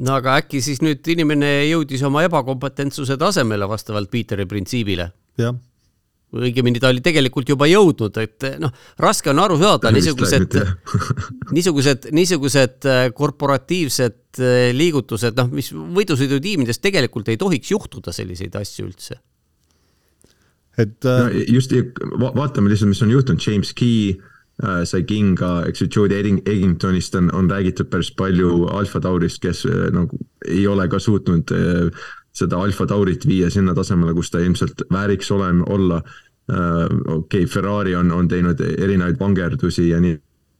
[0.00, 5.10] No aga äkki siis nüüd inimene jõudis oma ebakompetentsuse tasemele vastavalt Peteri printsiibile?
[5.40, 5.56] jah
[6.30, 8.70] õigemini ta oli tegelikult juba jõudnud, et noh,
[9.02, 10.54] raske on aru saada, niisugused,
[11.56, 18.86] niisugused, niisugused äh, korporatiivsed äh, liigutused, noh, mis võidusõidutiimides tegelikult ei tohiks juhtuda selliseid asju
[18.86, 19.18] üldse.
[20.78, 21.22] et äh...
[21.26, 24.14] no, just vaatame lihtsalt, mis on juhtunud, James Key
[24.60, 29.88] sai kinga, eks ju, Jody Eggingtonist on, on räägitud päris palju, Alfa Taurist, kes äh,
[29.94, 30.18] nagu
[30.48, 35.30] ei ole ka suutnud äh, seda Alfa Taurit viia sinna tasemele, kus ta ilmselt vääriks
[35.30, 36.02] olema, olla
[36.50, 36.84] äh,.
[37.06, 40.18] okei okay,, Ferrari on, on teinud erinevaid vangerdusi ja nii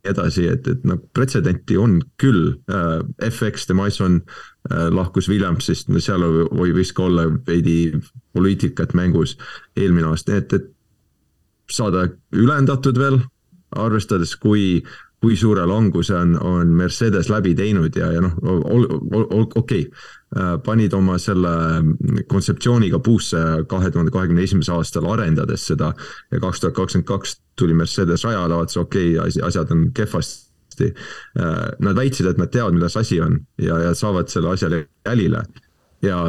[0.09, 3.03] edasi, et, et noh, pretsedenti on küll äh,.
[3.29, 4.21] FX, Demaison
[4.71, 7.93] äh, lahkus Williamsist, no seal või võis ka olla veidi
[8.33, 9.37] poliitikat mängus
[9.77, 10.73] eelmine aasta, et, et
[11.71, 13.21] saada ülendatud veel
[13.77, 14.83] arvestades, kui,
[15.21, 18.37] kui suure languse on, on Mercedes läbi teinud ja, ja noh,
[19.55, 21.53] okei okay, panid oma selle
[22.31, 25.93] kontseptsiooniga puusse kahe tuhande kahekümne esimesel aastal, arendades seda
[26.31, 30.47] ja kaks tuhat kakskümmend kaks tuli Mercedes rajale, vaatas okei okay,, asjad on kehvasti.
[31.85, 35.43] Nad väitsid, et nad teavad, milles asi on ja, ja saavad selle asjale jälile
[36.01, 36.21] ja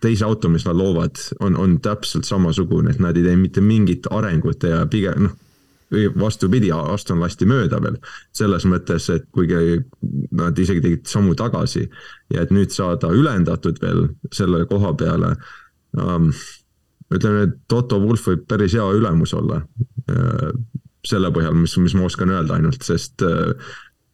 [0.00, 4.08] teise auto, mis nad loovad, on, on täpselt samasugune, et nad ei tee mitte mingit
[4.14, 5.36] arengut ja pigem noh
[5.90, 7.96] vastupidi, Aston lasti mööda veel.
[8.32, 9.80] selles mõttes, et kuigi
[10.36, 11.88] nad isegi tegid sammu tagasi
[12.34, 15.36] ja et nüüd saada ülendatud veel selle koha peale
[15.96, 16.32] um,.
[17.14, 20.52] ütleme, et Toto Wolf võib päris hea ülemus olla uh,.
[21.06, 23.54] selle põhjal, mis, mis ma oskan öelda ainult, sest uh,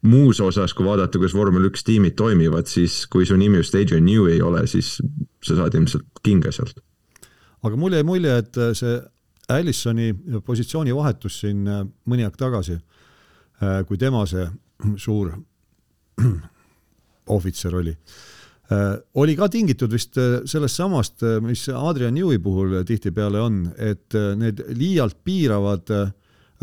[0.04, 4.04] muus osas, kui vaadata, kuidas vormel üks tiimid toimivad, siis kui su nimi just Adrian
[4.04, 4.98] New ei ole, siis
[5.42, 6.78] sa saad ilmselt kinga sealt.
[7.64, 8.98] aga mul jäi mulje, et see
[9.48, 12.78] Allisoni positsioonivahetus siin äh, mõni aeg tagasi,
[13.60, 14.46] äh, kui tema see
[15.04, 15.34] suur
[17.34, 17.92] ohvitser oli,
[18.72, 18.84] äh,
[19.20, 20.16] oli ka tingitud vist
[20.50, 25.92] sellest samast, mis Adrian Newey puhul tihtipeale on, et need liialt piiravad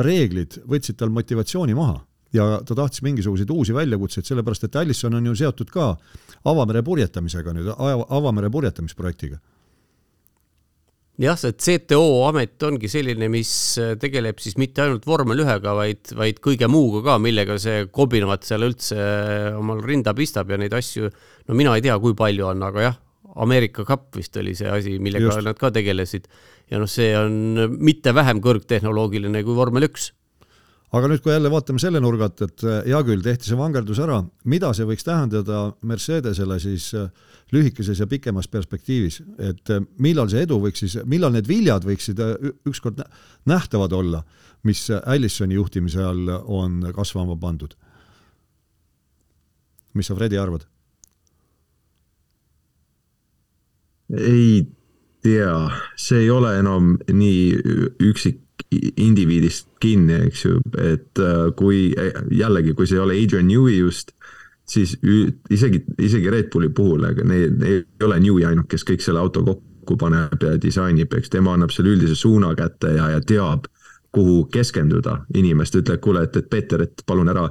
[0.02, 2.00] reeglid võtsid tal motivatsiooni maha.
[2.32, 5.90] Ja ta tahtis mingisuguseid uusi väljakutseid, sellepärast et Allison on ju seotud ka
[6.48, 9.42] avamere purjetamisega nüüd, avamere purjetamisprojektiga
[11.20, 16.14] jah, see CTO amet ongi selline, mis äh, tegeleb siis mitte ainult vormel ühega, vaid,
[16.18, 20.76] vaid kõige muuga ka, millega see Kobinovat seal üldse äh, omal rinda pistab ja neid
[20.78, 21.12] asju,
[21.48, 22.98] no mina ei tea, kui palju on, aga jah,
[23.42, 25.46] Ameerika Cup vist oli see asi, millega Just.
[25.46, 26.28] nad ka tegelesid.
[26.72, 30.12] ja noh, see on mitte vähem kõrgtehnoloogiline kui vormel üks
[30.92, 34.02] aga nüüd, kui jälle vaatame selle nurga alt, et äh, hea küll, tehti see vangerdus
[34.04, 34.20] ära,
[34.52, 37.08] mida see võiks tähendada Mercedesele siis äh,
[37.56, 42.20] lühikeses ja pikemas perspektiivis, et äh, millal see edu võiks siis, millal need viljad võiksid
[42.68, 43.00] ükskord
[43.48, 44.24] nähtavad olla,
[44.68, 47.78] mis Allisoni juhtimise all on kasvama pandud?
[49.92, 50.64] mis sa, Fredi, arvad?
[54.12, 54.62] ei
[55.24, 55.56] tea,
[56.00, 57.44] see ei ole enam nii
[58.12, 61.90] üksik indiviidist kinni, eks ju, et äh, kui
[62.32, 64.14] jällegi, kui see ei ole Adrian Newey just,
[64.68, 64.96] siis
[65.52, 69.44] isegi, isegi Red Bulli puhul, aga neil ei ole Newey ainult, kes kõik selle auto
[69.44, 71.34] kokku paneb ja disainib, eks.
[71.34, 73.68] Tema annab selle üldise suuna kätte ja, ja teab,
[74.12, 77.48] kuhu keskenduda inimest, ütleb, kuule, et, et Peeter, et palun ära,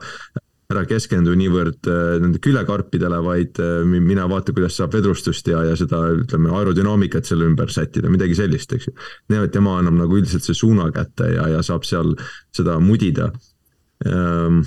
[0.70, 5.76] ära keskendu niivõrd äh, nende külekarpidele, vaid äh, mine vaata, kuidas saab vedrustust ja, ja
[5.78, 8.94] seda, ütleme, aerodünaamikat selle ümber sättida, midagi sellist, eks ju.
[9.50, 12.14] tema annab nagu üldiselt see suuna kätte ja, ja saab seal
[12.56, 13.33] seda mudida
[14.06, 14.62] ähm,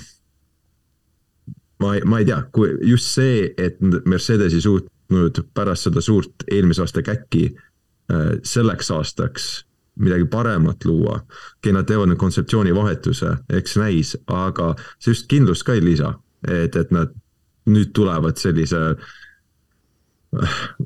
[1.82, 6.84] ma, ma ei tea, kui just see, et Mercedes ei suutnud pärast seda suurt eelmise
[6.84, 9.52] aasta käkki äh, selleks aastaks
[10.00, 11.20] midagi paremat luua.
[11.58, 16.14] okei nad teevad nüüd kontseptsiooni vahetuse, eks näis, aga see just kindlust ka ei lisa,
[16.48, 17.14] et, et nad
[17.70, 18.80] nüüd tulevad sellise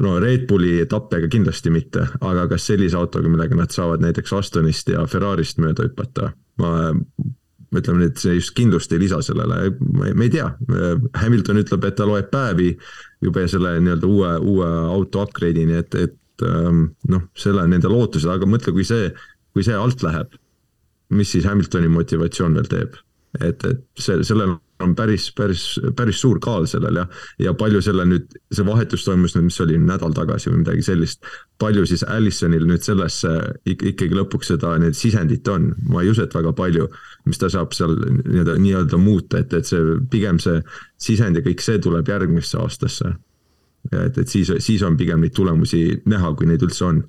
[0.02, 4.92] no Red Bulli etappega kindlasti mitte, aga kas sellise autoga, millega nad saavad näiteks Astonist
[4.92, 6.92] ja Ferrarist mööda hüpata, ma
[7.76, 10.48] ütleme nii, et see just kindlust ei lisa sellele, me ei tea.
[11.22, 12.70] Hamilton ütleb, et ta loeb päevi
[13.24, 18.48] juba selle nii-öelda uue, uue auto upgrade'ini, et, et ähm, noh, selle nende lootused, aga
[18.48, 19.10] mõtle, kui see,
[19.56, 20.38] kui see alt läheb,
[21.14, 22.98] mis siis Hamiltoni motivatsioon veel teeb?
[23.44, 25.62] et, et see, sellel on päris, päris,
[25.96, 27.04] päris suur kaal sellel ja,
[27.42, 31.26] ja palju selle nüüd, see vahetus toimus nüüd, mis oli nädal tagasi või midagi sellist.
[31.58, 33.32] palju siis Allisonil nüüd sellesse
[33.66, 36.86] ikkagi lõpuks seda, need sisendit on, ma ei usu, et väga palju,
[37.26, 40.62] mis ta saab seal nii-öelda, nii-öelda muuta, et, et see pigem see
[41.02, 43.16] sisend ja kõik see tuleb järgmisse aastasse.
[43.92, 47.02] Et, et siis, siis on pigem neid tulemusi näha, kui neid üldse on.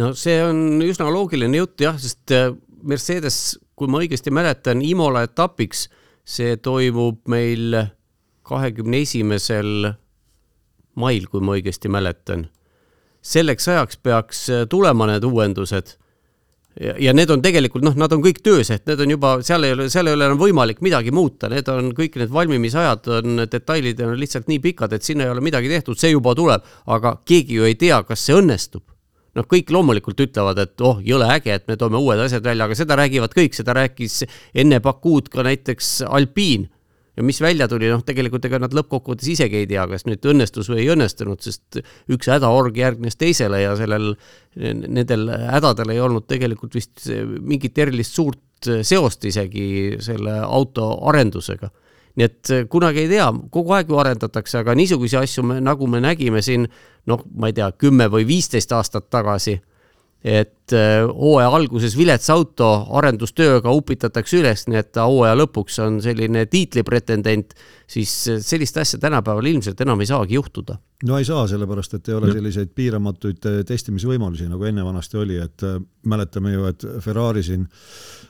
[0.00, 5.24] no see on üsna loogiline jutt jah, sest äh, Mercedes, kui ma õigesti mäletan, Imola
[5.26, 5.88] etapiks
[6.28, 7.74] see toimub meil
[8.48, 9.90] kahekümne esimesel
[10.98, 12.48] mail, kui ma õigesti mäletan.
[13.22, 15.96] selleks ajaks peaks tulema need uuendused.
[16.76, 19.74] Ja need on tegelikult noh, nad on kõik töös, et need on juba, seal ei
[19.74, 24.04] ole, seal ei ole enam võimalik midagi muuta, need on kõik need valmimisajad on, detailid
[24.04, 27.58] on lihtsalt nii pikad, et sinna ei ole midagi tehtud, see juba tuleb, aga keegi
[27.58, 28.84] ju ei tea, kas see õnnestub
[29.38, 32.78] noh, kõik loomulikult ütlevad, et oh, jõle äge, et me toome uued asjad välja, aga
[32.78, 34.22] seda räägivad kõik, seda rääkis
[34.58, 36.70] enne Bakuud ka näiteks Alpine.
[37.18, 40.68] Ja mis välja tuli, noh, tegelikult ega nad lõppkokkuvõttes isegi ei tea, kas nüüd õnnestus
[40.70, 41.80] või ei õnnestunud, sest
[42.14, 44.12] üks hädaorg järgnes teisele ja sellel,
[44.54, 51.70] nendel hädadel ei olnud tegelikult vist mingit erilist suurt seost isegi selle auto arendusega.
[52.18, 56.00] Nii et kunagi ei tea, kogu aeg ju arendatakse, aga niisuguseid asju me, nagu me
[56.02, 56.66] nägime siin
[57.06, 59.58] noh, ma ei tea, kümme või viisteist aastat tagasi,
[60.24, 66.00] et eh, hooaja alguses vilets auto arendustööga upitatakse üles, nii et ta hooaja lõpuks on
[66.02, 67.54] selline tiitlipretendent,
[67.86, 70.78] siis eh, sellist asja tänapäeval ilmselt enam ei saagi juhtuda.
[71.08, 75.66] no ei saa, sellepärast et ei ole selliseid piiramatuid testimisvõimalusi, nagu enne vanasti oli, et
[76.08, 77.68] mäletame ju, et Ferrari siin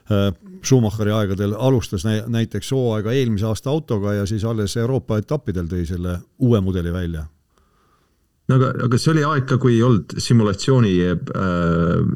[0.09, 0.33] Äh,
[0.64, 6.14] Schumacheri aegadel alustas näiteks hooaega eelmise aasta autoga ja siis alles Euroopa etappidel tõi selle
[6.38, 7.27] uue mudeli välja
[8.49, 11.17] no aga, aga see oli aeg ka, kui ei olnud simulatsiooni äh,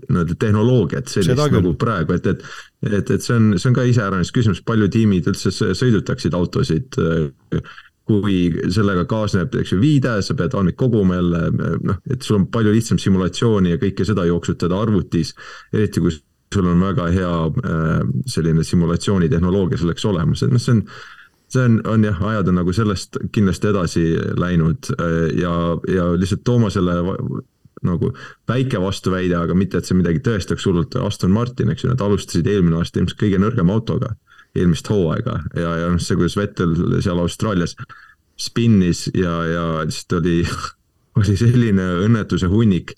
[0.08, 2.44] nii-öelda tehnoloogiat sellist nagu praegu, et, et
[2.82, 7.62] et, et see on, see on ka iseäranis küsimus, palju tiimid üldse sõidutaksid autosid äh,
[8.08, 11.42] kui sellega kaasneb, eks ju, viide, sa pead andmeid koguma jälle,
[11.86, 15.30] noh, et sul on palju lihtsam simulatsiooni ja kõike seda jooksutada arvutis,
[15.72, 16.14] eriti kui
[16.52, 17.90] sul on väga hea äh,
[18.28, 20.82] selline simulatsioonitehnoloogia selleks olemas, et noh, see on
[21.52, 24.04] see on, on jah, ajad on nagu sellest kindlasti edasi
[24.40, 25.54] läinud äh, ja,
[25.88, 26.96] ja lihtsalt Toomasele
[27.82, 28.12] nagu
[28.48, 32.46] väike vastuväide, aga mitte, et see midagi tõestaks hullult, Aston Martin, eks ju, nad alustasid
[32.46, 34.12] eelmine aasta ilmselt kõige nõrgema autoga,
[34.54, 37.74] eelmist hooaega ja, ja noh, see, kuidas Vettel seal Austraalias
[38.40, 40.36] spinnis ja, ja lihtsalt oli,
[41.20, 42.94] oli selline õnnetuse hunnik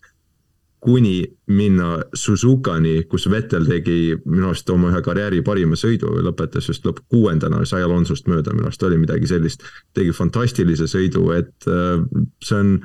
[0.85, 6.85] kuni minna Suzukani, kus Vettel tegi minu arust oma ühe karjääri parima sõidu, lõpetas just
[6.85, 9.64] lõpp kuuendana, sai Alonsost mööda, minu arust oli midagi sellist.
[9.97, 12.05] tegi fantastilise sõidu, et äh,
[12.44, 12.77] see on,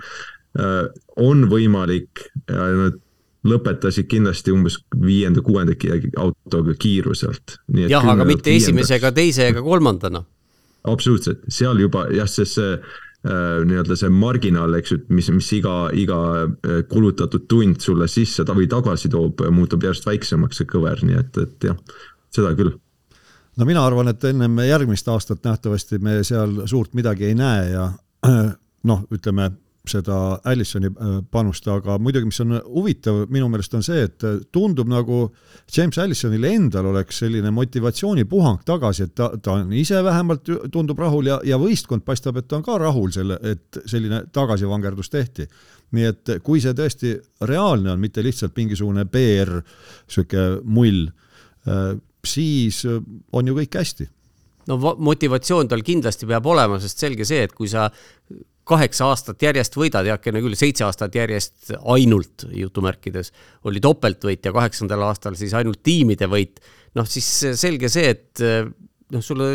[0.60, 0.88] äh,
[1.20, 3.00] on võimalik nad
[3.48, 5.76] lõpetasid kindlasti umbes viienda-kuuenda
[6.20, 7.60] autoga kiiruselt.
[7.88, 10.24] jah, aga mitte esimese ega teise ega kolmandana.
[10.84, 12.80] absoluutselt, seal juba jah, sest see
[13.28, 18.70] nii-öelda see marginaal, eks ju, mis, mis iga, iga äh, kulutatud tund sulle sisse või
[18.72, 21.82] tagasi toob, muutub järjest väiksemaks, see kõver, nii et, et jah,
[22.32, 22.72] seda küll.
[23.60, 27.90] No mina arvan, et ennem järgmist aastat nähtavasti me seal suurt midagi ei näe ja
[28.90, 29.52] noh, ütleme
[29.90, 34.40] seda Allisoni äh, panust, aga muidugi, mis on huvitav minu meelest on see, et äh,
[34.56, 35.22] tundub nagu
[35.76, 41.32] James Allisonil endal oleks selline motivatsioonipuhang tagasi, et ta, ta on ise vähemalt tundub rahul
[41.32, 45.50] ja, ja võistkond paistab, et on ka rahul selle, et selline tagasivangerdus tehti.
[45.98, 47.16] nii et kui see tõesti
[47.50, 49.56] reaalne on, mitte lihtsalt mingisugune PR,
[50.06, 51.10] niisugune mull,
[51.66, 54.10] äh, siis on ju kõik hästi
[54.70, 57.90] no motivatsioon tal kindlasti peab olema, sest selge see, et kui sa
[58.70, 63.34] kaheksa aastat järjest võidad, heakene küll, seitse aastat järjest ainult jutumärkides
[63.70, 66.62] oli topeltvõit ja kaheksandal aastal siis ainult tiimide võit,
[66.98, 67.30] noh siis
[67.60, 69.50] selge see, et noh, sulle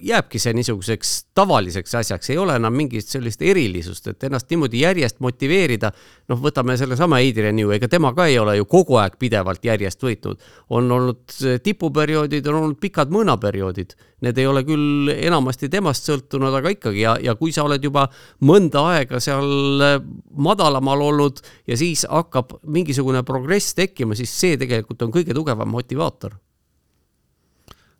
[0.00, 5.20] jääbki see niisuguseks tavaliseks asjaks, ei ole enam mingit sellist erilisust, et ennast niimoodi järjest
[5.24, 5.90] motiveerida.
[6.28, 10.02] noh, võtame sellesama Adrian New, ega tema ka ei ole ju kogu aeg pidevalt järjest
[10.02, 10.40] võitnud.
[10.70, 13.96] on olnud tipuperioodid, on olnud pikad mõõnaperioodid.
[14.20, 18.08] Need ei ole küll enamasti temast sõltunud, aga ikkagi ja, ja kui sa oled juba
[18.40, 19.84] mõnda aega seal
[20.32, 26.36] madalamal olnud ja siis hakkab mingisugune progress tekkima, siis see tegelikult on kõige tugevam motivaator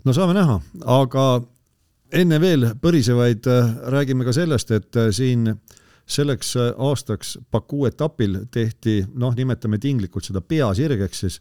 [0.07, 1.27] no saame näha, aga
[2.15, 5.49] enne veel põrisevaid äh, räägime ka sellest, et äh, siin
[6.07, 11.41] selleks äh, aastaks Baku etapil tehti, noh, nimetame tinglikult seda peasirgeks siis,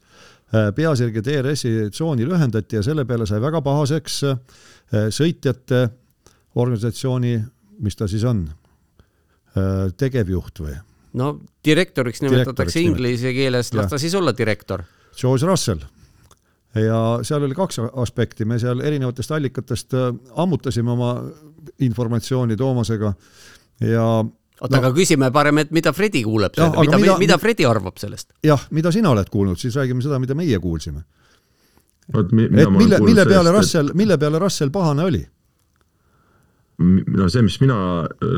[0.77, 4.19] peasirge DRS-i tsooni lühendati ja selle peale sai väga pahaseks
[5.17, 5.79] sõitjate
[6.61, 7.31] organisatsiooni,
[7.81, 8.43] mis ta siis on,
[9.97, 10.77] tegevjuht või?
[11.17, 11.31] no
[11.65, 14.85] direktoriks nimetatakse inglise keeles, las ta siis olla direktor.
[15.17, 15.81] George Russell
[16.75, 21.11] ja seal oli kaks aspekti, me seal erinevatest allikatest äh, ammutasime oma
[21.79, 23.13] informatsiooni Toomasega
[23.81, 27.99] ja oota no,, aga küsime parem, et mida Fredi kuuleb, mida, mida, mida Fredi arvab
[28.01, 28.33] sellest?
[28.43, 31.05] jah, mida sina oled kuulnud, siis räägime seda, mida meie kuulsime.
[32.13, 35.23] et mille, mille peale Russell, mille peale Russell pahane oli?
[37.17, 37.77] no see, mis mina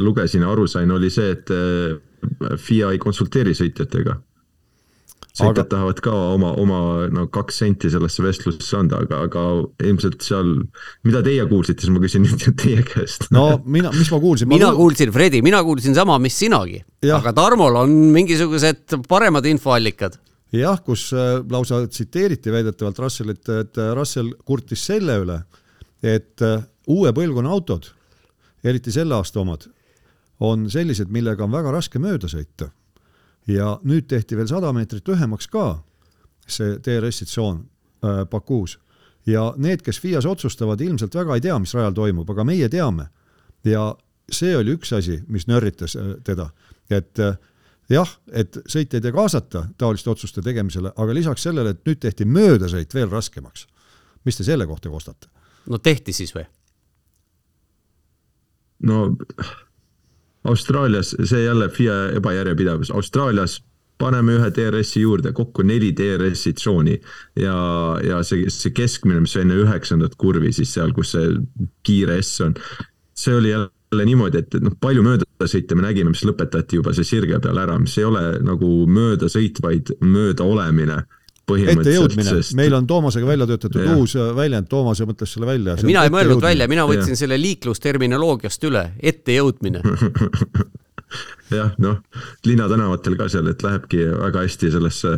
[0.06, 4.20] lugesin ja aru sain, oli see, et äh, FIA ei konsulteeri sõitjatega
[5.38, 5.70] sõitjad aga...
[5.72, 6.80] tahavad ka oma, oma
[7.14, 9.44] no kaks senti sellesse vestlusesse anda, aga, aga
[9.86, 10.54] ilmselt seal,
[11.08, 13.30] mida teie kuulsite, siis ma küsin nüüd teie käest.
[13.36, 14.50] no mina, mis ma kuulsin?
[14.52, 14.78] mina ma...
[14.80, 16.82] kuulsin, Fredi, mina kuulsin sama, mis sinagi.
[17.14, 20.18] aga Tarmol on mingisugused paremad infoallikad
[20.56, 25.42] jah, kus äh, lausa tsiteeriti väidetavalt Russellit, et äh, Russell kurtis selle üle,
[26.04, 27.90] et äh, uue põlvkonna autod,
[28.64, 29.68] eriti selle aasta omad,
[30.40, 32.72] on sellised, millega on väga raske mööda sõita
[33.48, 35.84] ja nüüd tehti veel sada meetrit lühemaks ka
[36.48, 37.62] see DRS-i tsoon
[38.04, 38.78] äh, Bakuus
[39.28, 43.10] ja need, kes FIAs otsustavad, ilmselt väga ei tea, mis rajal toimub, aga meie teame.
[43.68, 43.92] ja
[44.32, 46.50] see oli üks asi, mis nörritas äh, teda,
[46.90, 47.38] et äh,
[47.92, 52.94] jah, et sõitjaid ei kaasata taoliste otsuste tegemisele, aga lisaks sellele, et nüüd tehti möödasõit
[52.94, 53.68] veel raskemaks.
[54.26, 55.28] mis te selle kohta kostate?
[55.68, 56.46] no tehti siis või?
[58.84, 59.16] no
[60.48, 63.60] Austraalias, see jälle FIA ebajärjepidevus, Austraalias
[63.98, 66.98] paneme ühe DRS-i juurde, kokku neli DRS-i tsooni.
[67.42, 67.58] Ja,
[68.06, 71.34] ja see, see keskmine, mis enne üheksandat kurvi siis seal, kus see
[71.88, 72.56] kiire S on,
[73.18, 77.08] see oli jälle niimoodi, et, et noh, palju möödasõite me nägime, mis lõpetati juba see
[77.08, 81.02] sirge peal ära, mis ei ole nagu möödasõit, vaid möödaolemine
[81.56, 83.96] ettejõudmine meil on Toomasega välja töötatud ja.
[83.96, 85.78] uus äh, väljend, Toomas mõtles selle välja.
[85.88, 87.22] mina ei mõelnud välja, mina võtsin ja.
[87.24, 89.84] selle liiklusterminoloogiast üle, ettejõudmine
[91.60, 92.02] jah, noh,
[92.46, 95.18] linnatänavatel ka seal, et lähebki väga hästi sellesse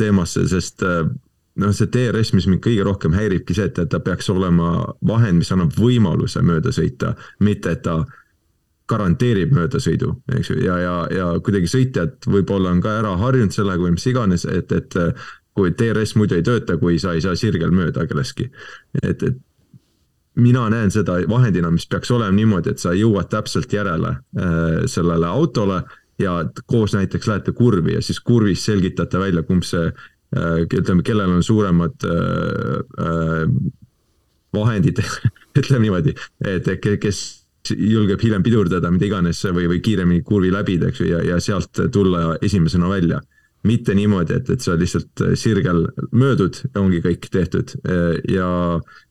[0.00, 1.02] teemasse, sest äh,
[1.60, 4.72] noh, see DRS, mis mind kõige rohkem häiribki see, et ta peaks olema
[5.06, 8.02] vahend, mis annab võimaluse mööda sõita, mitte et ta
[8.90, 13.84] garanteerib möödasõidu, eks ju, ja, ja, ja kuidagi sõitjad võib-olla on ka ära harjunud sellega
[13.84, 14.96] või mis iganes, et, et
[15.54, 18.50] kui DRS muidu ei tööta, kui sa ei saa sirgel mööda kellestki.
[19.02, 19.38] et, et
[20.40, 25.26] mina näen seda vahendina, mis peaks olema niimoodi, et sa jõuad täpselt järele äh, sellele
[25.26, 25.82] autole
[26.20, 31.34] ja koos näiteks lähete kurvi ja siis kurvis selgitate välja, kumb see äh,, ütleme, kellel
[31.34, 33.44] on suuremad äh,
[34.54, 35.02] vahendid
[35.60, 36.14] ütleme niimoodi,
[36.46, 37.24] et kes
[37.70, 41.82] julgeb hiljem pidurdada, mida iganes või, või kiiremini kurvi läbida, eks ju, ja, ja sealt
[41.92, 43.20] tulla esimesena välja
[43.62, 45.84] mitte niimoodi, et, et sa lihtsalt äh, sirgel
[46.16, 47.74] möödud ja ongi kõik tehtud.
[47.84, 48.48] Äh, ja,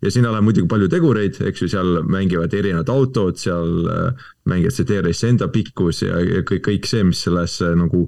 [0.02, 4.74] ja siin läheb muidugi palju tegureid, eks ju, seal mängivad erinevad autod, seal äh, mängivad
[4.74, 8.08] see DRS enda pikkus ja, ja kõik, kõik see, mis sellesse nagu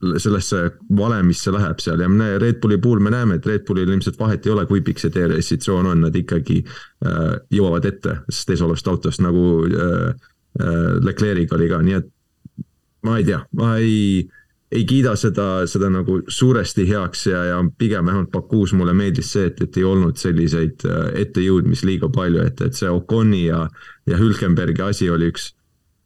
[0.00, 0.62] sellesse
[0.96, 2.00] valemisse läheb seal.
[2.00, 4.80] Ja me Red Bulli puhul me näeme, et Red Bullil ilmselt vahet ei ole, kui
[4.82, 10.08] pikk see DRS-i tsoon on, nad ikkagi äh, jõuavad ette sellest eesolevast autost nagu äh,
[10.58, 12.10] äh, Leclerc'iga oli ka, nii et
[13.06, 14.39] ma ei tea, ma ei äh,
[14.72, 19.48] ei kiida seda, seda nagu suuresti heaks ja, ja pigem vähemalt Bakuus mulle meeldis see,
[19.50, 23.64] et, et ei olnud selliseid äh, ettejõudmisi liiga palju, et, et see Oconi ja,
[24.06, 25.50] ja Hülkenbergi asi oli üks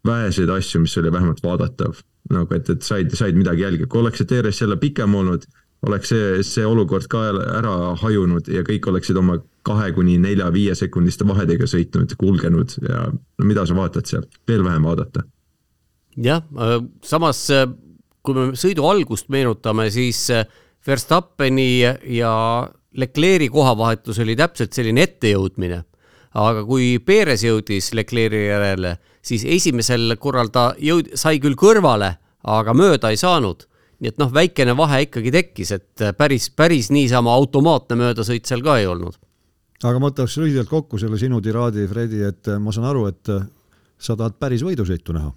[0.06, 2.00] väheseid asju, mis oli vähemalt vaadatav.
[2.32, 5.44] nagu et, et said, said midagi jälgi, kui oleks see DRS jälle pikem olnud,
[5.84, 7.26] oleks see, see olukord ka
[7.58, 13.48] ära hajunud ja kõik oleksid oma kahe kuni nelja-viie sekundiste vahedega sõitnud, kulgenud ja no
[13.48, 15.28] mida sa vaatad seal, veel vähem vaadata.
[16.16, 17.68] jah, äh, samas äh,
[18.24, 20.46] kui me sõidu algust meenutame, siis äh,
[20.84, 21.84] Verstappeni
[22.16, 22.32] ja
[23.00, 25.82] Leclerc'i kohavahetus oli täpselt selline ettejõudmine.
[26.34, 32.74] aga kui Perez jõudis Leclerc'i järele, siis esimesel korral ta jõud-, sai küll kõrvale, aga
[32.74, 33.68] mööda ei saanud.
[34.00, 38.78] nii et noh, väikene vahe ikkagi tekkis, et päris, päris niisama automaatne möödasõit seal ka
[38.78, 39.14] ei olnud.
[39.82, 43.32] aga ma võtaks lühidalt kokku selle sinu tiraadi, Fredi, et ma saan aru, et
[43.98, 45.32] sa tahad päris võidusõitu näha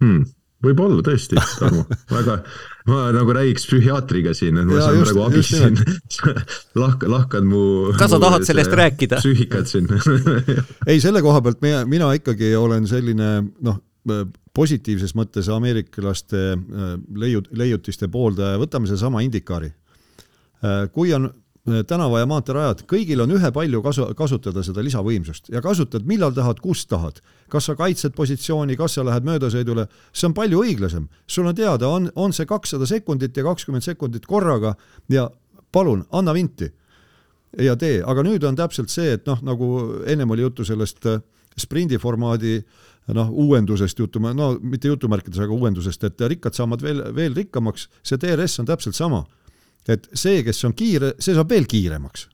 [0.00, 0.28] hmm
[0.64, 1.84] võib-olla tõesti, Tarmo,
[2.16, 2.36] väga,
[2.90, 5.78] ma nagu räägiks psühhiaatriga siin, et ma ja, saan just, praegu abist siin
[6.82, 7.62] lahk-, lahkan mu.
[7.98, 9.20] kas sa tahad sellest rääkida?
[9.22, 9.88] psüühikat siin
[10.90, 13.30] ei, selle koha pealt mina, mina ikkagi olen selline
[13.64, 13.80] noh,
[14.56, 16.94] positiivses mõttes ameeriklaste äh,
[17.24, 19.70] leiu-, leiutiste pooldaja, võtame sedasama Indikaari.
[20.64, 21.30] Äh, kui on
[21.86, 26.86] tänava- ja maanteerajad, kõigil on ühepalju kasu, kasutada seda lisavõimsust ja kasutad millal tahad, kus
[26.86, 27.20] tahad.
[27.48, 31.08] kas sa kaitsed positsiooni, kas sa lähed möödasõidule, see on palju õiglasem.
[31.26, 34.76] sul on teada, on, on see kakssada sekundit ja kakskümmend sekundit korraga
[35.08, 35.30] ja
[35.72, 36.70] palun, anna vinti
[37.58, 39.66] ja tee, aga nüüd on täpselt see, et noh, nagu
[40.06, 41.20] ennem oli juttu sellest äh,
[41.58, 42.60] sprindiformaadi
[43.16, 48.20] noh, uuendusest jutuma, no mitte jutumärkides, aga uuendusest, et rikkad saavad veel, veel rikkamaks, see
[48.20, 49.24] DRS on täpselt sama
[49.88, 52.28] et see, kes on kiire, see saab veel kiiremaks.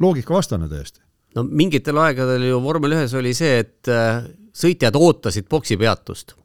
[0.00, 1.00] loogikavastane täiesti.
[1.34, 4.22] no mingitel aegadel ju vormel ühes oli see, et äh,
[4.54, 6.36] sõitjad ootasid boksi peatust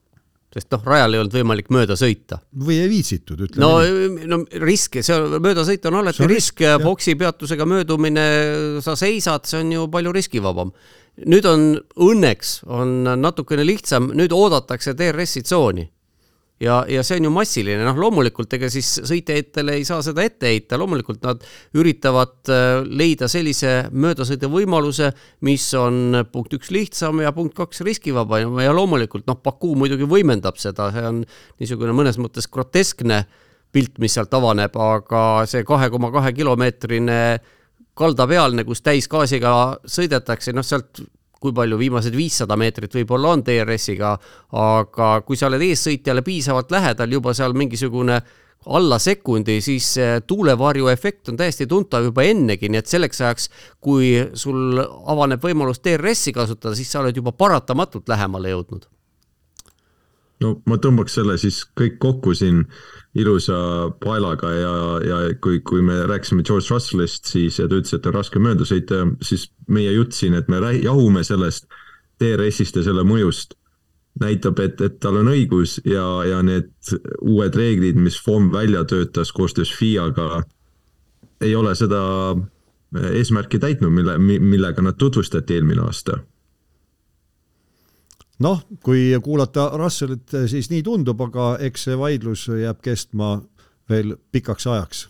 [0.56, 2.40] sest noh, rajal ei olnud võimalik mööda sõita.
[2.64, 4.28] või ei viitsitud, ütleme no, nii.
[4.32, 8.28] no risk, see on, möödasõit on alati on risk, risk ja boksi peatusega möödumine,
[8.86, 10.72] sa seisad, see on ju palju riskivabam.
[11.28, 11.68] nüüd on
[12.08, 15.90] õnneks, on natukene lihtsam, nüüd oodatakse DRS-i tsooni
[16.62, 20.50] ja, ja see on ju massiline, noh loomulikult ega siis sõitjatele ei saa seda ette
[20.52, 21.44] heita, loomulikult nad
[21.76, 25.12] üritavad äh, leida sellise möödasõiduvõimaluse,
[25.48, 30.60] mis on punkt üks lihtsam ja punkt kaks riskivaba ja loomulikult noh, Baku muidugi võimendab
[30.62, 31.26] seda, see on
[31.60, 33.26] niisugune mõnes mõttes groteskne
[33.76, 37.20] pilt, mis sealt avaneb, aga see kahe koma kahe kilomeetrine
[37.96, 39.52] kaldapealne, kus täisgaasiga
[39.88, 41.04] sõidetakse, noh sealt
[41.42, 44.16] kui palju viimased viissada meetrit võib-olla on DRS-iga,
[44.62, 48.22] aga kui sa oled eessõitjale piisavalt lähedal, juba seal mingisugune
[48.66, 49.92] alla sekundi, siis
[50.28, 53.48] tuulevarju efekt on täiesti tuntav juba ennegi, nii et selleks ajaks,
[53.84, 58.88] kui sul avaneb võimalus DRS-i kasutada, siis sa oled juba paratamatult lähemale jõudnud.
[60.42, 62.66] no ma tõmbaks selle siis kõik kokku siin
[63.16, 63.58] ilusa
[64.04, 64.74] paelaga ja,
[65.08, 68.68] ja kui, kui me rääkisime George Russellist, siis ja ta ütles, et on raske mööda
[68.68, 71.70] sõita, siis meie jutt siin, et me jahume sellest
[72.20, 73.56] DRS-ist ja selle mõjust,
[74.20, 76.72] näitab, et, et tal on õigus ja, ja need
[77.22, 80.44] uued reeglid, mis FOM välja töötas koostöös FIA-ga,
[81.44, 82.02] ei ole seda
[83.12, 86.20] eesmärki täitnud, mille, millega nad tutvustati eelmine aasta
[88.44, 93.38] noh, kui kuulata Russellit, siis nii tundub, aga eks see vaidlus jääb kestma
[93.90, 95.10] veel pikaks ajaks.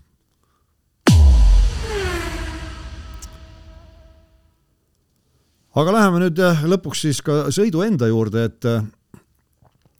[5.75, 6.39] aga läheme nüüd
[6.71, 8.67] lõpuks siis ka sõidu enda juurde, et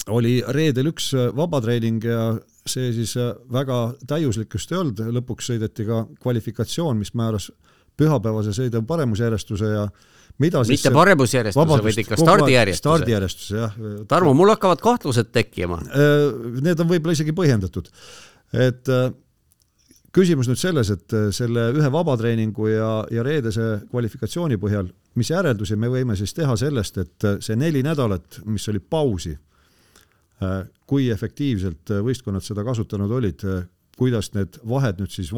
[0.07, 2.29] oli reedel üks vabatreening ja
[2.63, 3.17] see siis
[3.51, 7.49] väga täiuslik just ei olnud, lõpuks sõideti ka kvalifikatsioon, mis määras
[7.99, 9.83] pühapäevase sõidu paremusjärjestuse ja
[10.41, 12.81] mida siis mitte paremusjärjestuse, vaid ikka stardijärjestuse.
[12.83, 13.75] stardijärjestuse, jah.
[14.07, 15.79] Tarmo, mul hakkavad kahtlused tekkima.
[15.87, 16.25] Äh,
[16.65, 17.89] need on võib-olla isegi põhjendatud.
[18.53, 19.07] et äh,
[20.15, 25.79] küsimus nüüd selles, et äh, selle ühe vabatreeningu ja, ja reedese kvalifikatsiooni põhjal, mis järeldusi
[25.79, 29.37] me võime siis teha sellest, et see neli nädalat, mis oli pausi,
[30.85, 33.45] kui efektiivselt võistkonnad seda kasutanud olid,
[33.95, 35.29] kuidas need vahed nüüd siis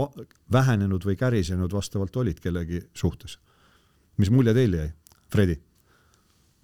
[0.51, 3.37] vähenenud või kärisenud vastavalt olid kellegi suhtes?
[4.17, 4.91] Mis mulje teil jäi,
[5.31, 5.59] Fredi?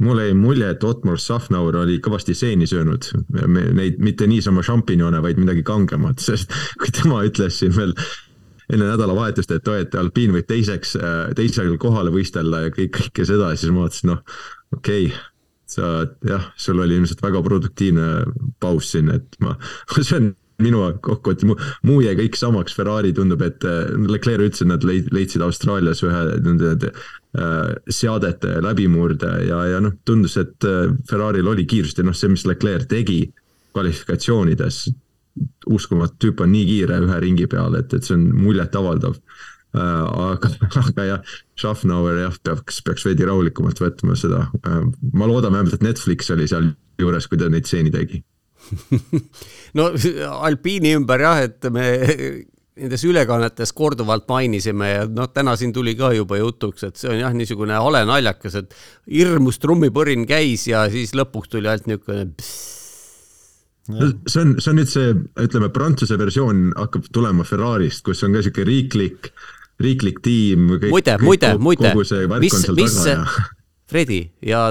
[0.04, 3.08] mulle jäi mulje, et Otmar Safnauer oli kõvasti seeni söönud,
[3.78, 7.96] neid mitte niisama šampinjone, vaid midagi kangemat, sest kui tema ütles siin veel
[8.74, 10.96] enne nädalavahetust, et et alpiin võib teiseks,
[11.38, 14.40] teisel kohale võistelda ja kõik, kõike seda, siis ma mõtlesin, noh,
[14.78, 15.12] okei.
[15.12, 15.30] Okay,
[15.74, 18.08] sa jah, sul oli ilmselt väga produktiivne
[18.62, 19.56] paus siin, et ma,
[19.96, 21.48] see on minu kokkuvõttes,
[21.88, 26.76] muu jäi kõik samaks, Ferrari tundub, et Leclerc ütles, et nad leidsid Austraalias ühe nende
[26.78, 32.30] Äh, seadete läbimurde ja, ja noh, tundus, et äh, Ferrari'l oli kiirust ja noh, see,
[32.30, 33.24] mis Leclerc tegi
[33.74, 34.84] kvalifikatsioonides,
[35.74, 40.52] uskumatu tüüp on nii kiire ühe ringi peale, et, et see on muljetavaldav äh, aga,
[40.84, 44.46] aga jah, Schaffnauer jah, peaks, peaks veidi rahulikumalt võtma seda.
[44.62, 46.70] ma loodan vähemalt, et Netflix oli seal
[47.02, 48.22] juures, kui ta neid stseeni tegi
[49.78, 49.90] no
[50.38, 51.90] Alpiini ümber jah, et me
[52.80, 57.20] nendes ülekannetes korduvalt mainisime ja noh, täna siin tuli ka juba jutuks, et see on
[57.22, 58.78] jah, niisugune hale naljakas, et
[59.12, 62.32] hirmus trummipõrin käis ja siis lõpuks tuli ainult niisugune
[63.84, 68.42] see on, see on nüüd see, ütleme, Prantsuse versioon hakkab tulema Ferrarist, kus on ka
[68.42, 69.34] niisugune riiklik,
[69.84, 70.70] riiklik tiim.
[70.88, 71.94] muide, muide, muide,
[72.40, 73.02] mis, mis,
[73.94, 74.64] Fredi ja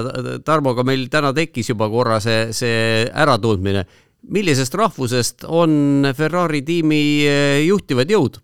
[0.43, 3.85] Tarmoga meil täna tekkis juba korra see, see äratundmine.
[4.31, 8.39] Millisest rahvusest on Ferrari tiimi eh, juhtivad jõud?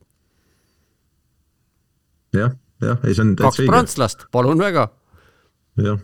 [2.36, 2.54] jah,
[2.84, 4.90] jah, ei see on kaks prantslast, palun väga.
[5.80, 6.00] jah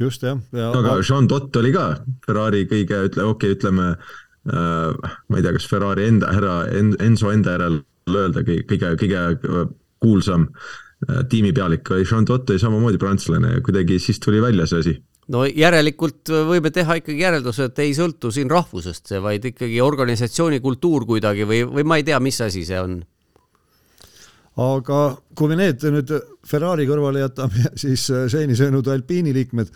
[0.00, 0.70] just jah ja....
[0.70, 1.88] aga Jean Dott oli ka
[2.26, 7.32] Ferrari kõige, ütle, okei okay,, ütleme äh, ma ei tea, kas Ferrari enda härra Enzo
[7.32, 7.80] enda järel
[8.10, 9.22] öelda kõige, kõige
[10.02, 10.50] kuulsam
[11.08, 14.96] äh, tiimipealik oli Jean Dott oli samamoodi prantslane ja kuidagi siis tuli välja see asi
[15.32, 20.60] no järelikult võime teha ikkagi järelduse, et ei sõltu siin rahvusest see, vaid ikkagi organisatsiooni
[20.64, 23.00] kultuur kuidagi või, või ma ei tea, mis asi see on.
[24.56, 25.00] Aga
[25.36, 26.12] kui me need nüüd
[26.48, 29.68] Ferrari kõrvale jätame, siis äh, seeni söönud Alpiini liikmed,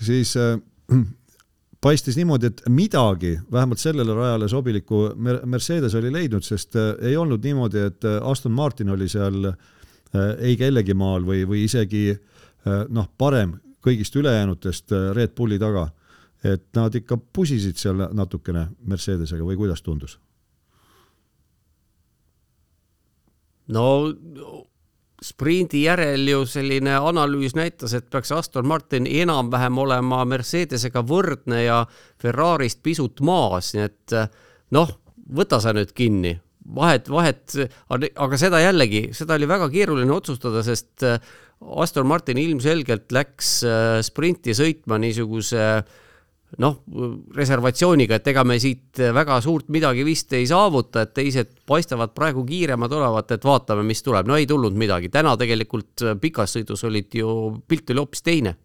[0.00, 0.54] siis äh,
[1.84, 7.44] paistis niimoodi, et midagi vähemalt sellele rajale sobilikku Mercedes oli leidnud, sest äh, ei olnud
[7.44, 9.52] niimoodi, et Aston Martin oli seal
[10.12, 12.10] ei kellegi maal või, või isegi
[12.92, 15.90] noh, parem kõigist ülejäänutest Red Bulli taga.
[16.44, 20.18] et nad ikka pusisid seal natukene Mercedesega või kuidas tundus?
[23.68, 23.84] no
[25.22, 31.82] sprindi järel ju selline analüüs näitas, et peaks Aston Martin enam-vähem olema Mercedesega võrdne ja
[32.22, 34.16] Ferrarist pisut maas, nii et
[34.74, 34.90] noh,
[35.36, 36.34] võta sa nüüd kinni,
[36.74, 37.54] vahet, vahet,
[37.88, 41.06] aga seda jällegi, seda oli väga keeruline otsustada, sest
[41.82, 43.60] Aston Martin ilmselgelt läks
[44.04, 46.00] sprinti sõitma niisuguse äh,
[46.60, 46.82] noh,
[47.36, 52.44] reservatsiooniga, et ega me siit väga suurt midagi vist ei saavuta, et teised paistavad praegu
[52.48, 54.28] kiiremad olevat, et vaatame, mis tuleb.
[54.28, 57.32] no ei tulnud midagi, täna tegelikult pikas sõidus olid ju,
[57.68, 58.56] pilt oli hoopis teine.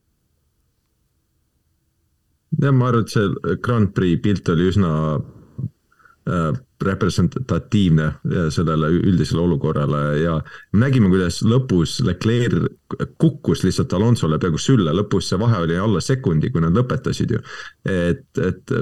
[2.61, 5.36] jah, ma arvan, et see Grand Prix pilt oli üsna Äh,
[6.83, 10.37] representatiivne äh, sellele üldisele olukorrale ja
[10.77, 12.67] nägime, kuidas lõpus Leclerc
[13.17, 17.43] kukkus lihtsalt Alonsole peaaegu sülle, lõpus see vahe oli alla sekundi, kui nad lõpetasid ju.
[17.89, 18.75] et, et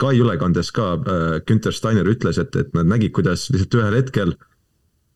[0.00, 4.32] Sky ülekandes ka äh, Günter Steiner ütles, et, et nad nägid, kuidas lihtsalt ühel hetkel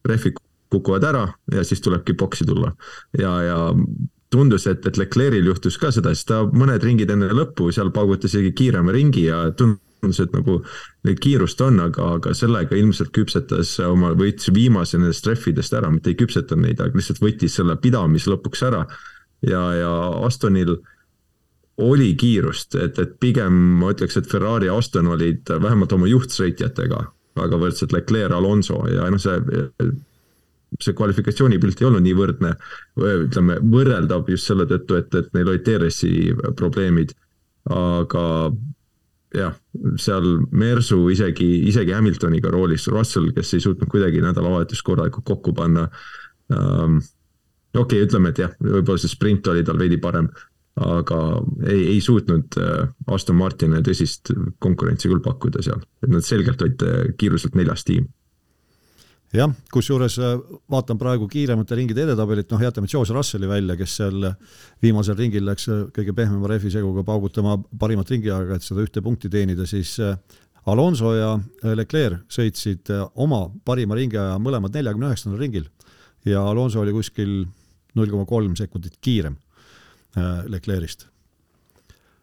[0.04, 0.36] rehvid
[0.74, 2.74] kukuvad ära ja siis tulebki boksi tulla
[3.16, 3.58] ja, ja
[4.34, 8.34] tundus, et, et Leclerc'il juhtus ka seda, sest ta mõned ringid enne lõppu seal paugutas
[8.34, 9.80] isegi kiirema ringi ja tundus
[10.12, 10.58] et nagu
[11.06, 16.12] neid kiirust on, aga, aga sellega ilmselt küpsetas oma, võttis viimase nendest rehvidest ära, mitte
[16.12, 18.84] ei küpsetanud neid, aga lihtsalt võttis selle pidamise lõpuks ära.
[19.42, 19.92] ja, ja
[20.26, 20.76] Astonil
[21.84, 27.00] oli kiirust, et, et pigem ma ütleks, et Ferrari ja Aston olid vähemalt oma juhtsõitjatega
[27.34, 29.40] väga võrdsed, Leclerc, Alonso ja noh, see
[30.82, 32.54] see kvalifikatsioonipilt ei olnud nii võrdne,
[32.98, 37.14] ütleme võrreldav just selle tõttu, et, et neil olid DRS-i probleemid.
[37.70, 38.24] aga
[39.34, 39.54] jah,
[40.00, 45.88] seal Mersu isegi, isegi Hamiltoniga roolis, Russell, kes ei suutnud kuidagi nädalavahetust korralikult kokku panna
[46.52, 46.98] ähm,.
[47.74, 50.28] okei okay,, ütleme, et jah, võib-olla see sprint oli tal veidi parem,
[50.80, 51.20] aga
[51.66, 54.32] ei, ei suutnud äh, Aston Martinile tõsist
[54.62, 58.06] konkurentsi küll pakkuda seal, et nad selgelt olid äh, kiiruselt neljas tiim
[59.34, 60.36] jah, kusjuures äh,
[60.70, 64.28] vaatan praegu kiiremate ringide edetabelit, noh jätame George Russelli välja, kes seal
[64.82, 69.30] viimasel ringil läks äh, kõige pehmema rehvi seguga paugutama parimat ringiaega, et seda ühte punkti
[69.32, 70.14] teenida, siis äh,
[70.70, 71.34] Alonso ja
[71.76, 72.88] Leclerc sõitsid
[73.20, 75.66] oma parima ringiaja mõlemad neljakümne üheksandal ringil
[76.24, 77.42] ja Alonso oli kuskil
[77.98, 79.36] null koma kolm sekundit kiirem
[80.48, 81.04] Leclerc'ist.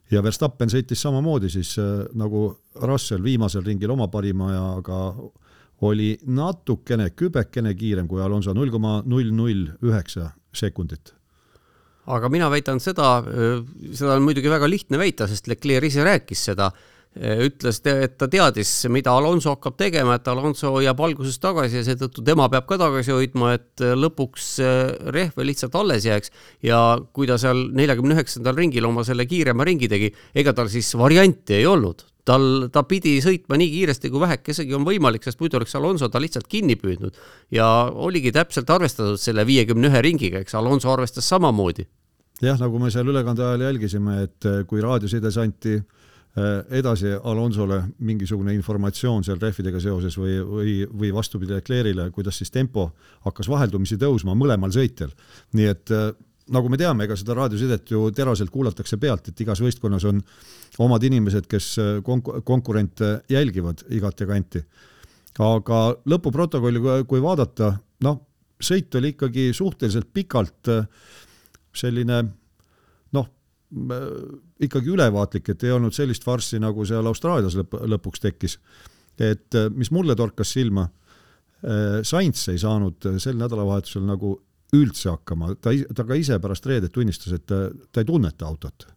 [0.09, 1.75] ja Verstappen sõitis samamoodi siis
[2.17, 2.47] nagu
[2.81, 5.03] Russell viimasel ringil oma parima ajaga
[5.81, 11.15] oli natukene, kübekene kiirem kui Alonso, null koma null null üheksa sekundit.
[12.11, 13.21] aga mina väidan seda,
[13.93, 16.71] seda on muidugi väga lihtne väita, sest Leclerc ise rääkis seda,
[17.15, 22.23] ütles, et ta teadis, mida Alonso hakkab tegema, et Alonso jääb alguses tagasi ja seetõttu
[22.25, 24.53] tema peab ka tagasi hoidma, et lõpuks
[25.13, 26.31] rehve lihtsalt alles jääks.
[26.63, 30.93] ja kui ta seal neljakümne üheksandal ringil oma selle kiirema ringi tegi, ega tal siis
[30.95, 35.59] varianti ei olnud tal, ta pidi sõitma nii kiiresti, kui vähekesegi on võimalik, sest muidu
[35.59, 37.17] oleks Alonso ta lihtsalt kinni püüdnud.
[37.51, 41.87] ja oligi täpselt arvestatud selle viiekümne ühe ringiga, eks Alonso arvestas samamoodi.
[42.41, 47.83] jah, nagu me seal ülekande ajal jälgisime, et eh, kui raadiosides anti eh, edasi Alonsole
[47.99, 52.91] mingisugune informatsioon seal rehvidega seoses või, või, või vastupidi Leclerc'ile, kuidas siis tempo
[53.25, 55.13] hakkas vaheldumisi tõusma mõlemal sõitjal.
[55.53, 56.11] nii et eh,
[56.51, 60.21] nagu me teame, ega seda raadiosidet ju teraselt kuulatakse pealt, et igas võistkonnas on
[60.83, 64.63] omad inimesed, kes äh, konk-, konkurente jälgivad igat ja kanti.
[65.39, 65.79] aga
[66.11, 67.73] lõpuprotokolli, kui vaadata,
[68.03, 68.21] noh,
[68.61, 70.85] sõit oli ikkagi suhteliselt pikalt äh,
[71.73, 72.21] selline
[73.15, 73.27] noh,
[73.89, 74.07] äh,
[74.67, 78.59] ikkagi ülevaatlik, et ei olnud sellist farssi, nagu seal Austraalias lõpp, lõpuks tekkis.
[79.19, 80.87] et mis mulle torkas silma,
[82.01, 84.31] Sainz ei saanud sel nädalavahetusel nagu
[84.75, 88.87] üldse hakkama, ta, ta ka ise pärast reedet tunnistas, et ta, ta ei tunneta autot.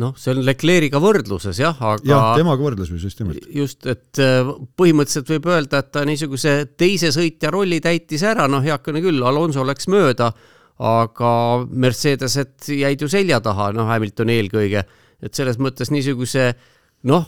[0.00, 3.48] Noh, see on Leclerc'iga võrdluses jah, aga jah, temaga võrdluses just nimelt.
[3.54, 4.46] just, et äh,
[4.78, 9.64] põhimõtteliselt võib öelda, et ta niisuguse teise sõitja rolli täitis ära, noh, heakene küll, Alonso
[9.66, 10.30] läks mööda,
[10.80, 11.32] aga
[11.66, 14.84] Mercedesed jäid ju selja taha, noh, Hamilton eelkõige,
[15.20, 16.52] et selles mõttes niisuguse
[17.10, 17.26] noh,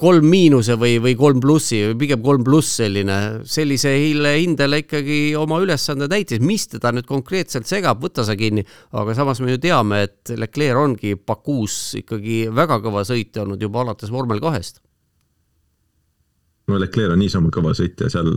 [0.00, 5.60] kolm miinuse või, või kolm plussi või pigem kolm pluss selline, sellise hindele ikkagi oma
[5.62, 8.64] ülesande täitis, mis teda nüüd konkreetselt segab, võta sa kinni,
[8.98, 13.84] aga samas me ju teame, et Leclerc ongi Bakuus ikkagi väga kõva sõitja olnud juba
[13.84, 14.82] alates vormel kahest.
[16.68, 18.34] no Leclerc on niisama kõva sõitja, seal.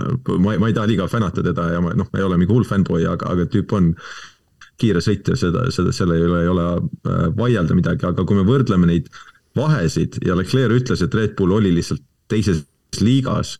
[0.00, 3.02] Ma, ma ei taha liiga fännata teda ja ma noh, ei ole mingi hull fännboi,
[3.04, 3.90] aga, aga tüüp on
[4.80, 8.88] kiire sõitja, seda, seda, selle üle ei ole äh, vaielda midagi, aga kui me võrdleme
[8.88, 12.64] neid äh, vahesid ja Leclerc ütles, et Red Bull oli lihtsalt teises
[13.00, 13.56] liigas,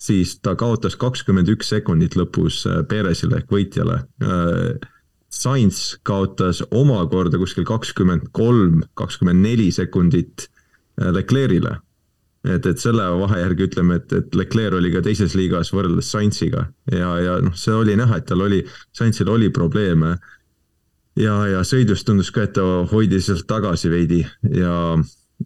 [0.00, 4.02] siis ta kaotas kakskümmend üks sekundit lõpus äh, Perezile ehk võitjale.
[4.24, 4.90] Äh,
[5.34, 10.46] Sainz kaotas omakorda kuskil kakskümmend kolm, kakskümmend neli sekundit
[11.00, 11.80] äh, Leclerc'ile.
[12.44, 16.66] et, et selle vahe järgi ütleme, et, et Leclerc oli ka teises liigas võrreldes Sainziga
[16.92, 18.60] ja, ja noh, see oli näha, et tal oli,
[18.92, 20.18] Sainzil oli probleeme
[21.16, 24.20] ja, ja sõidus tundus ka, et ta hoidis sealt tagasi veidi
[24.52, 24.74] ja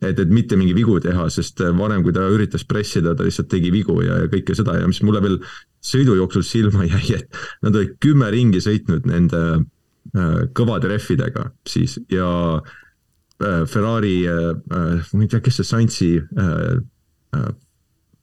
[0.01, 3.73] et, et mitte mingi vigu teha, sest varem, kui ta üritas pressida, ta lihtsalt tegi
[3.75, 5.39] vigu ja, ja kõike seda ja mis mulle veel
[5.85, 11.99] sõidu jooksul silma jäi, et nad olid kümme ringi sõitnud nende äh, kõvade rehvidega siis
[12.13, 12.29] ja
[12.59, 16.77] äh, Ferrari äh,, äh ma ei tea, kes see Saintsi äh,
[17.39, 17.49] äh,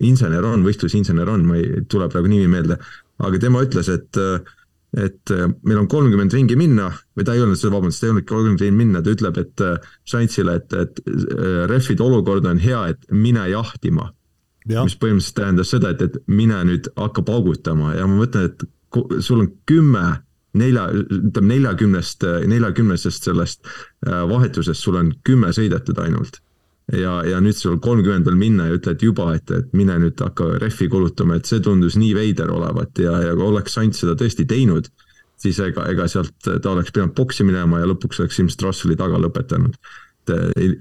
[0.05, 2.77] insener on, võistlusinsener on, ma ei tule praegu nimi meelde,
[3.23, 4.55] aga tema ütles, et äh,
[4.95, 8.13] et äh, meil on kolmkümmend ringi minna või ta ei öelnud seda, vabandust, ta ei
[8.13, 9.63] öelnud kolmkümmend ringi minna, ta ütleb, et
[10.07, 14.11] Saintsile, äh, et, et äh, rehvide olukord on hea, et mine jahtima.
[14.65, 18.63] mis põhimõtteliselt tähendas seda, et, et mine nüüd hakka paugutama ja ma mõtlen, et
[19.21, 20.05] sul on kümme
[20.57, 23.67] nelja, ütleme neljakümnest, neljakümnesest sellest
[24.01, 26.39] vahetusest sul on kümme sõidetud ainult
[26.93, 30.55] ja, ja nüüd sul kolmkümmend veel minna ja ütled juba, et, et mine nüüd hakka
[30.61, 34.45] rehvi kulutama, et see tundus nii veider olevat ja, ja kui oleks Sant seda tõesti
[34.49, 34.89] teinud,
[35.41, 39.21] siis ega, ega sealt ta oleks pidanud boksi minema ja lõpuks oleks ilmselt Russelli taga
[39.21, 39.77] lõpetanud.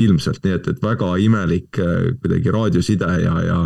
[0.00, 3.58] ilmselt, nii et, et väga imelik äh, kuidagi raadioside ja, ja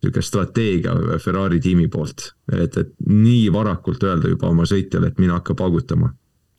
[0.00, 5.36] niisugune strateegia Ferrari tiimi poolt, et, et nii varakult öelda juba oma sõitjale, et mine
[5.36, 6.10] hakka paugutama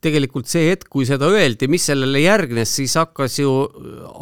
[0.02, 3.50] tegelikult see hetk, kui seda öeldi, mis sellele järgnes, siis hakkas ju,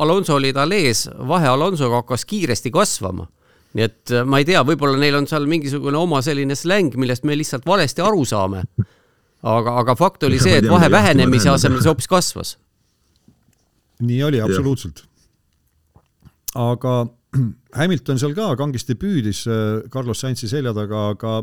[0.03, 3.29] Alonso oli tal ees, vahe Alonsoga hakkas kiiresti kasvama.
[3.71, 7.37] nii et ma ei tea, võib-olla neil on seal mingisugune oma selline släng, millest me
[7.39, 8.65] lihtsalt valesti aru saame.
[9.43, 12.57] aga, aga fakt oli see, et vahe vähenemise asemel see hoopis kasvas.
[14.01, 15.05] nii oli, absoluutselt.
[16.55, 17.07] aga
[17.81, 21.41] Hamilton seal ka kangesti püüdis äh, Carlos Sainzi selja taga, aga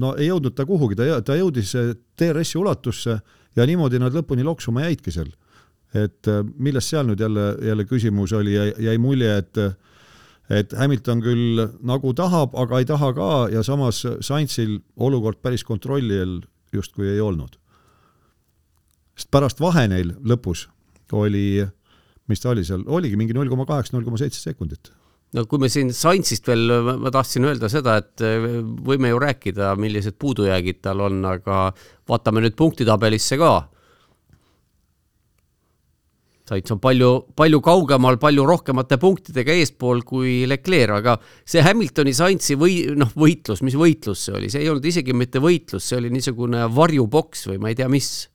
[0.00, 3.18] no ei jõudnud ta kuhugi, ta, ta jõudis DRS-i äh, ulatusse
[3.56, 5.30] ja niimoodi nad lõpuni loksuma jäidki seal.
[5.94, 9.58] et äh, milles seal nüüd jälle, jälle küsimus oli, jäi mulje, et
[10.50, 16.18] et Hamilton küll nagu tahab, aga ei taha ka ja samas Sainzil olukord päris kontrolli
[16.20, 16.40] all
[16.74, 17.58] justkui ei olnud.
[19.16, 20.68] sest pärast vahe neil lõpus
[21.12, 21.66] oli,
[22.30, 24.92] mis ta oli seal, oligi mingi null koma kaheksa, null koma seitse sekundit
[25.36, 28.46] no kui me siin Saintsist veel, ma tahtsin öelda seda, et äh,
[28.86, 31.68] võime ju rääkida, millised puudujäägid tal on, aga
[32.10, 33.52] vaatame nüüd punktitabelisse ka.
[36.50, 41.14] Saints on palju, palju kaugemal, palju rohkemate punktidega eespool kui Leclerc, aga
[41.46, 45.38] see Hamiltoni Saintsi või noh, võitlus, mis võitlus see oli, see ei olnud isegi mitte
[45.42, 48.26] võitlus, see oli niisugune varjuboks või ma ei tea, mis.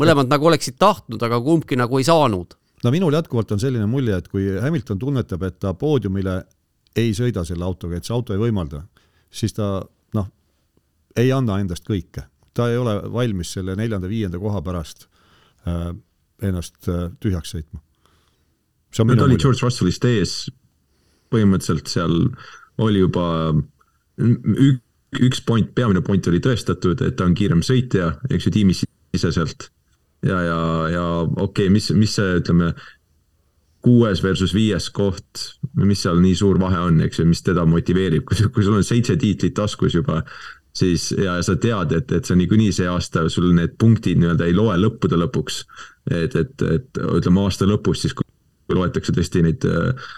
[0.00, 4.16] mõlemad nagu oleksid tahtnud, aga kumbki nagu ei saanud no minul jätkuvalt on selline mulje,
[4.18, 6.42] et kui Hamilton tunnetab, et ta poodiumile
[6.98, 8.82] ei sõida selle autoga, et see auto ei võimalda,
[9.32, 9.74] siis ta
[10.16, 10.28] noh,
[11.16, 12.28] ei anna endast kõike.
[12.52, 15.06] ta ei ole valmis selle neljanda-viienda koha pärast
[15.66, 15.94] äh,
[16.42, 17.80] ennast äh, tühjaks sõitma.
[18.98, 20.50] no ta oli George Russellist ees,
[21.32, 22.18] põhimõtteliselt seal
[22.82, 23.54] oli juba
[24.20, 24.82] ük,
[25.20, 29.70] üks point, peamine point oli tõestatud, et ta on kiirem sõitja, eks ju, tiimisiseselt
[30.26, 30.58] ja, ja,
[30.92, 32.72] ja okei okay,, mis, mis see, ütleme,
[33.82, 38.24] kuues versus viies koht, mis seal nii suur vahe on, eks ju, mis teda motiveerib,
[38.28, 40.20] kui, kui sul on seitse tiitlit taskus juba,
[40.76, 44.54] siis ja sa tead, et, et on niikuinii see aasta, sul need punktid nii-öelda ei
[44.56, 45.64] loe lõppude lõpuks.
[46.10, 48.26] et, et, et ütleme aasta lõpus siis, kui
[48.72, 50.08] loetakse tõesti neid äh,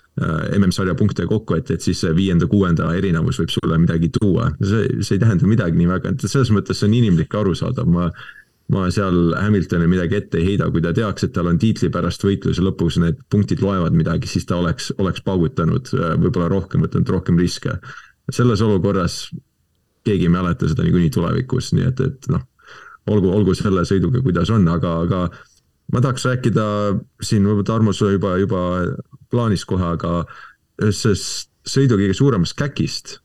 [0.59, 4.53] MM-sarja punkte kokku, et, et siis see viienda-kuuenda erinevus võib sulle midagi tuua.
[4.61, 7.89] see, see ei tähenda midagi nii väga, et selles mõttes see on inimlik ja arusaadav,
[7.91, 8.11] ma
[8.73, 12.25] ma seal Hamiltonile midagi ette ei heida, kui ta teaks, et tal on tiitli pärast
[12.25, 17.39] võitluse lõpus need punktid loevad midagi, siis ta oleks, oleks paugutanud võib-olla rohkem, võtnud rohkem
[17.41, 17.77] riske.
[18.33, 19.29] selles olukorras
[20.05, 22.45] keegi ei mäleta seda niikuinii tulevikus, nii et, et noh,
[23.13, 25.21] olgu, olgu selle sõiduga, kuidas on, aga, aga
[25.93, 26.67] ma tahaks rääkida
[27.21, 28.63] siin võib-olla Tarmo, sul juba, juba
[29.33, 30.23] plaanis kohe, aga
[30.83, 33.19] ühest sõidu kõige suuremast käkist.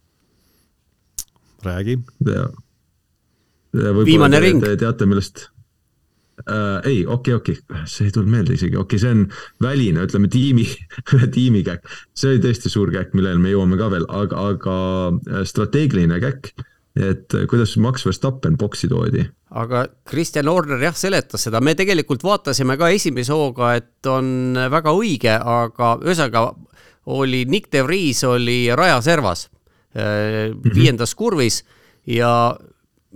[1.63, 1.99] räägi.
[3.73, 4.63] Viimane ring.
[4.63, 5.47] Te teate, millest
[6.45, 6.79] äh,?
[6.87, 9.25] ei, okei okay,, okei okay., see ei tulnud meelde isegi, okei okay,, see on
[9.63, 10.65] väline, ütleme tiimi
[11.35, 11.93] tiimikäkk.
[12.15, 14.75] see oli tõesti suur käkk, millele me jõuame ka veel, aga, aga
[15.11, 16.53] äh, strateegiline käkk
[16.99, 19.23] et kuidas Max Verstappen boksi toodi?
[19.49, 24.93] aga Kristjan Horner jah, seletas seda, me tegelikult vaatasime ka esimese hooga, et on väga
[24.93, 26.43] õige, aga ühesõnaga
[27.09, 29.47] oli Nick de Vries oli rajaservas
[29.95, 30.75] äh, mhm.
[30.75, 31.63] viiendas kurvis
[32.09, 32.31] ja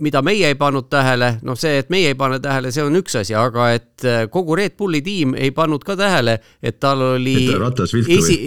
[0.02, 3.14] mida meie ei pannud tähele, noh, see, et meie ei pane tähele, see on üks
[3.20, 7.36] asi, aga et äh, kogu Red Bulli tiim ei pannud ka tähele, et tal oli.
[7.60, 8.38] ratas viltu esi,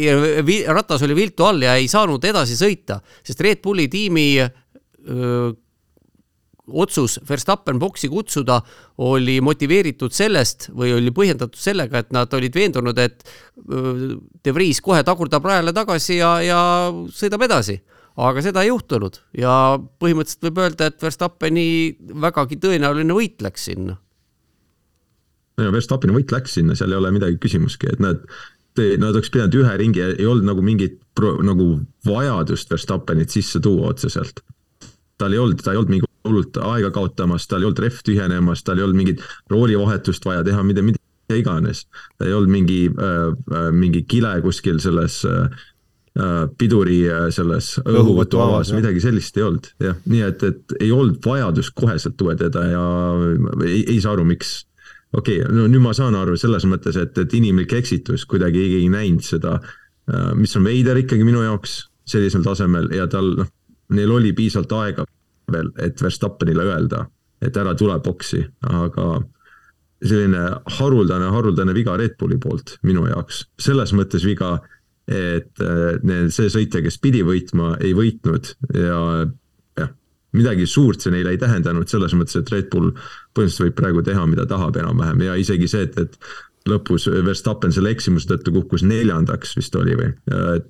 [0.48, 5.54] vi, ratas oli viltu all ja ei saanud edasi sõita, sest Red Bulli tiimi öö,
[6.68, 8.60] otsus Verstappen boksi kutsuda
[9.08, 13.24] oli motiveeritud sellest või oli põhjendatud sellega, et nad olid veendunud, et
[14.43, 16.60] De Vries kohe tagurdab rajale tagasi ja, ja
[17.16, 17.80] sõidab edasi
[18.18, 19.53] aga seda ei juhtunud ja
[20.01, 21.68] põhimõtteliselt võib öelda, et Verstappeni
[22.24, 23.97] vägagi tõenäoline võit läks sinna.
[25.61, 28.26] no Verstappeni võit läks sinna, seal ei ole midagi küsimustki, et nad,
[28.78, 31.76] nad oleks pidanud ühe ringi, ei olnud nagu mingit pro, nagu
[32.07, 34.41] vajadust Verstappenit sisse tuua otseselt.
[35.18, 38.63] tal ei olnud, ta ei olnud mingi hullult aega kaotamas, tal ei olnud rehv tühjenemas,
[38.63, 40.99] tal ei olnud mingit roolivahetust vaja teha, mida, mida
[41.38, 41.86] iganes.
[42.18, 45.49] ta ei olnud mingi äh,, äh mingi kile kuskil selles Äh,
[46.57, 51.76] piduri äh, selles õhuvõtuavas, midagi sellist ei olnud, jah, nii et, et ei olnud vajadust
[51.78, 52.86] koheselt teda ja
[53.65, 54.65] ei, ei saa aru, miks.
[55.13, 58.74] okei okay,, no nüüd ma saan aru selles mõttes, et, et inimlik eksitus, kuidagi ei,
[58.82, 59.59] ei näinud seda,
[60.09, 63.51] äh, mis on veider ikkagi minu jaoks sellisel tasemel ja tal noh,
[63.93, 65.05] neil oli piisavalt aega
[65.51, 67.05] veel, et Verstappenile öelda,
[67.41, 69.20] et ära tule boksi, aga
[70.03, 70.41] selline
[70.80, 74.57] haruldane, haruldane viga Red Bulli poolt minu jaoks, selles mõttes viga
[75.08, 79.01] et äh, see sõitja, kes pidi võitma, ei võitnud ja
[79.80, 79.91] jah,
[80.36, 84.26] midagi suurt see neile ei tähendanud, selles mõttes, et Red Bull põhimõtteliselt võib praegu teha,
[84.28, 85.24] mida tahab enam-vähem.
[85.30, 86.18] Ja isegi see, et, et
[86.68, 90.10] lõpus Verstappen selle eksimuse tõttu kukkus neljandaks vist oli või,
[90.58, 90.68] et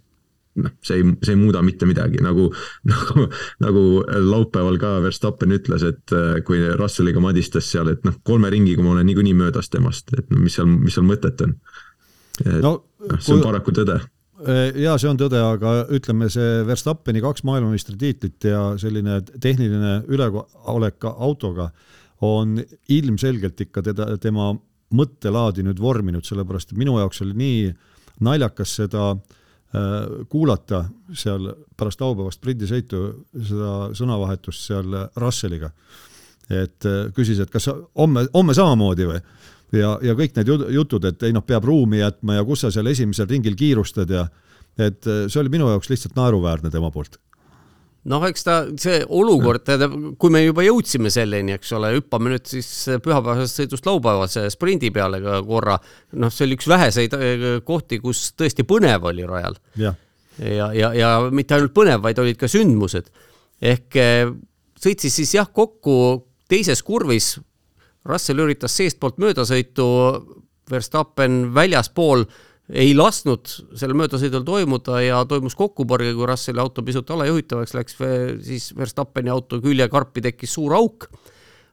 [0.61, 2.49] noh, see ei, see ei muuda mitte midagi, nagu,
[2.91, 3.25] nagu,
[3.63, 3.85] nagu
[4.27, 8.93] laupäeval ka Verstappen ütles, et äh, kui Russelliga madistas seal, et noh, kolme ringiga ma
[8.93, 11.57] olen niikuinii möödas temast, et no mis seal, mis seal mõtet on.
[12.61, 13.97] no, noh, see on paraku tõde
[14.37, 21.07] Äh, jaa, see on tõde, aga ütleme, see Verstappeni kaks maailmameistritiitlit ja selline tehniline üleolek
[21.09, 21.71] autoga
[22.25, 22.59] on
[22.93, 24.51] ilmselgelt ikka teda, tema
[24.93, 27.63] mõttelaadi nüüd vorminud, sellepärast et minu jaoks oli nii
[28.27, 29.97] naljakas seda äh,
[30.29, 30.83] kuulata
[31.17, 33.03] seal pärast laupäevast sprindisõitu,
[33.41, 35.71] seda sõnavahetust seal Russelliga.
[36.49, 39.23] et äh, küsis, et kas homme, homme samamoodi või
[39.75, 42.87] ja, ja kõik need jutud, et ei noh, peab ruumi jätma ja kus sa seal
[42.91, 44.27] esimesel ringil kiirustad ja
[44.77, 47.17] et äh, see oli minu jaoks lihtsalt naeruväärne tema poolt
[48.07, 52.47] noh, eks ta, see olukord, tähendab, kui me juba jõudsime selleni, eks ole, hüppame nüüd
[52.49, 52.69] siis
[53.03, 55.77] pühapäevasest sõidust laupäevase sprindi peale ka korra.
[56.19, 59.59] noh, see oli üks väheseid äh, kohti, kus tõesti põnev oli rajal.
[59.79, 59.93] ja,
[60.39, 63.11] ja, ja, ja mitte ainult põnev, vaid olid ka sündmused.
[63.61, 64.31] ehk äh,
[64.79, 67.35] sõitsis siis jah kokku teises kurvis
[68.07, 69.87] Russell üritas seestpoolt möödasõitu,
[70.71, 72.25] Verstappen väljaspool
[72.67, 73.47] ei lasknud
[73.79, 77.97] sellel möödasõidul toimuda ja toimus kokkupõrge, kui Russelli auto pisut alajuhitavaks läks,
[78.43, 81.07] siis Verstappeni auto küljekarpi tekkis suur auk.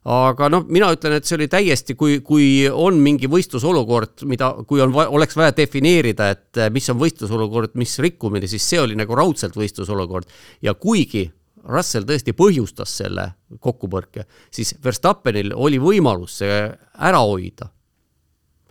[0.05, 4.83] aga noh, mina ütlen, et see oli täiesti, kui, kui on mingi võistlusolukord, mida, kui
[4.85, 9.57] on, oleks vaja defineerida, et mis on võistlusolukord, mis rikkumine, siis see oli nagu raudselt
[9.57, 10.29] võistlusolukord
[10.63, 11.25] ja kuigi
[11.69, 13.29] Russell tõesti põhjustas selle
[13.61, 16.59] kokkupõrke, siis Verstappenil oli võimalus see
[16.99, 17.71] ära hoida.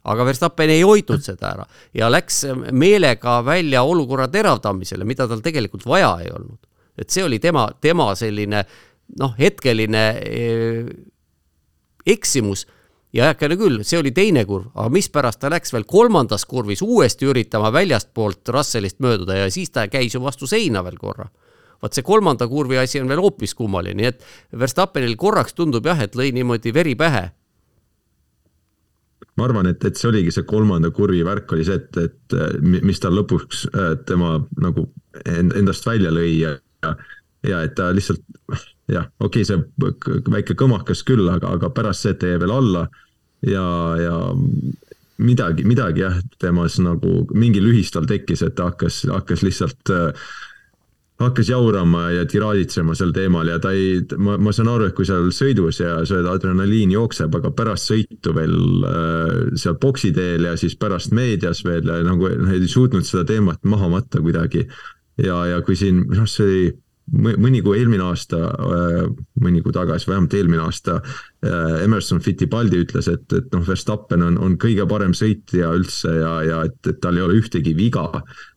[0.03, 5.85] aga Verstappen ei hoidnud seda ära ja läks meelega välja olukorra teravdamisele, mida tal tegelikult
[5.85, 6.59] vaja ei olnud.
[6.97, 8.65] et see oli tema, tema selline
[9.19, 10.85] noh, hetkeline eh,
[12.05, 12.67] eksimus
[13.13, 17.25] ja heakene küll, see oli teine kurv, aga mispärast ta läks veel kolmandas kurvis uuesti
[17.25, 21.29] üritama väljastpoolt Russellist mööduda ja siis ta käis ju vastu seina veel korra
[21.83, 24.25] vot see kolmanda kurvi asi on veel hoopis kummaline, nii et
[24.59, 27.29] Verstappenil korraks tundub jah, et lõi niimoodi veri pähe.
[29.33, 32.35] Ma arvan, et, et see oligi see kolmanda kurvi värk oli see, et, et
[32.85, 33.65] mis ta lõpuks
[34.07, 34.85] tema nagu
[35.25, 36.53] endast välja lõi ja,
[36.85, 36.93] ja,
[37.49, 38.21] ja et ta lihtsalt
[38.91, 42.53] jah, okei okay,, see väike kõmakas küll, aga, aga pärast see, et ta jäi veel
[42.53, 42.85] alla
[43.47, 43.65] ja,
[43.99, 44.15] ja
[45.23, 50.27] midagi, midagi jah, temas nagu mingi lühistal tekkis, et ta hakkas, hakkas lihtsalt äh,
[51.21, 55.05] hakkas jaurama ja tiraaditsema sel teemal ja ta ei, ma, ma saan aru, et kui
[55.07, 58.55] seal sõidus ja see adrenaliin jookseb, aga pärast sõitu veel
[58.89, 63.61] äh, seal boksi teel ja siis pärast meedias veel nagu noh, ei suutnud seda teemat
[63.69, 64.65] maha matta kuidagi.
[65.21, 66.63] ja, ja kui siin, noh, see oli
[67.13, 68.99] mõni kuu eelmine aasta, äh,
[69.43, 70.97] mõni kuu tagasi, vähemalt eelmine aasta,
[71.45, 76.35] äh, Emerson Fittipaldi ütles, et, et noh, Verstappen on, on kõige parem sõitja üldse ja,
[76.47, 78.07] ja et, et tal ei ole ühtegi viga.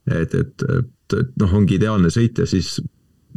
[0.06, 0.62] et, et
[1.14, 2.76] et noh, ongi ideaalne sõitja, siis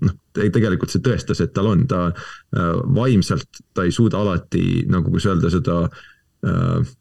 [0.03, 5.11] noh, tegelikult see tõestas, et tal on, ta äh, vaimselt, ta ei suuda alati nagu,
[5.11, 5.77] kuidas öelda, seda
[6.47, 6.95] äh,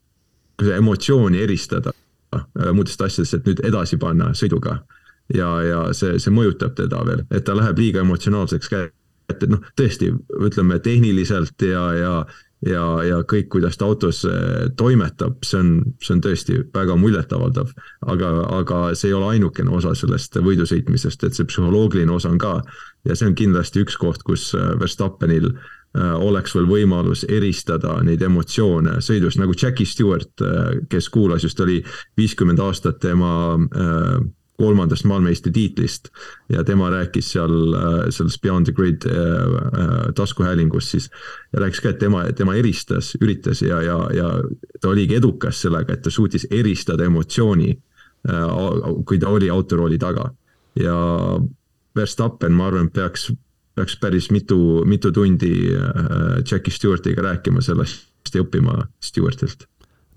[0.77, 1.95] emotsiooni eristada
[2.35, 4.81] äh, muudest asjadest, et nüüd edasi panna sõiduga.
[5.35, 8.95] ja, ja see, see mõjutab teda veel, et ta läheb liiga emotsionaalseks kätte,
[9.29, 10.09] et noh, tõesti,
[10.41, 12.13] ütleme tehniliselt ja, ja
[12.67, 17.73] ja, ja kõik, kuidas ta autos äh, toimetab, see on, see on tõesti väga muljetavaldav.
[18.07, 22.39] aga, aga see ei ole ainukene osa sellest võidu sõitmisest, et see psühholoogiline osa on
[22.39, 22.61] ka.
[23.07, 28.23] ja see on kindlasti üks koht, kus äh, Verstappenil äh, oleks veel võimalus eristada neid
[28.23, 30.35] emotsioone sõidus, nagu Jackie Stewart,
[30.91, 31.83] kes kuulas just, oli
[32.19, 33.55] viiskümmend aastat tema
[34.59, 36.09] kolmandast maailmameistritiitlist
[36.49, 41.11] ja tema rääkis seal äh, selles Beyond the Grid äh, äh, taskuhäälingus siis
[41.53, 44.33] ja rääkis ka, et tema, tema eristas, üritas ja, ja, ja
[44.81, 47.77] ta oligi edukas sellega, et ta suutis eristada emotsiooni,
[49.07, 50.27] kui ta oli autorooli taga.
[50.77, 50.97] Ja
[51.97, 53.29] Verstappen, ma arvan, peaks,
[53.79, 55.53] peaks päris mitu, mitu tundi
[56.51, 59.69] Jackie Stewartiga rääkima sellest ja õppima Stewartilt.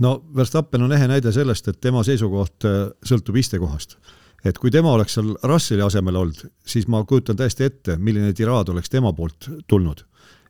[0.02, 2.68] No Verstappen on ehe näide sellest, et tema seisukoht
[3.06, 4.00] sõltub istekohast
[4.46, 8.70] et kui tema oleks seal Russeli asemel olnud, siis ma kujutan täiesti ette, milline tiraad
[8.74, 10.06] oleks tema poolt tulnud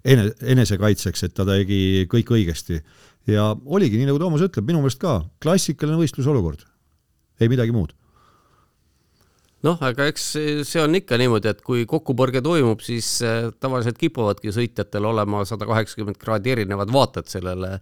[0.05, 2.81] ene-, enesekaitseks, et ta tegi kõik õigesti.
[3.29, 6.63] ja oligi nii, nagu Toomas ütleb, minu meelest ka klassikaline võistlusolukord,
[7.41, 7.93] ei midagi muud.
[9.61, 10.23] Noh, aga eks
[10.65, 15.67] see on ikka niimoodi, et kui kokkupõrge toimub, siis äh, tavaliselt kipuvadki sõitjatel olema sada
[15.69, 17.75] kaheksakümmend kraadi erinevad vaated sellele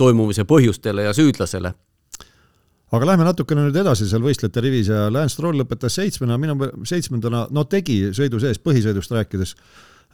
[0.00, 1.74] toimumise põhjustele ja süüdlasele
[2.94, 7.46] aga lähme natukene nüüd edasi seal võistlejate rivis ja Lance Stroll lõpetas seitsmena, minu, seitsmendana,
[7.50, 9.56] no tegi sõidu sees, põhisõidust rääkides,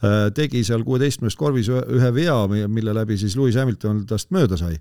[0.01, 4.79] äh, tegi seal kuueteistkümnes korvis ühe vea, mille läbi siis Lewis Hamilton tast mööda sai.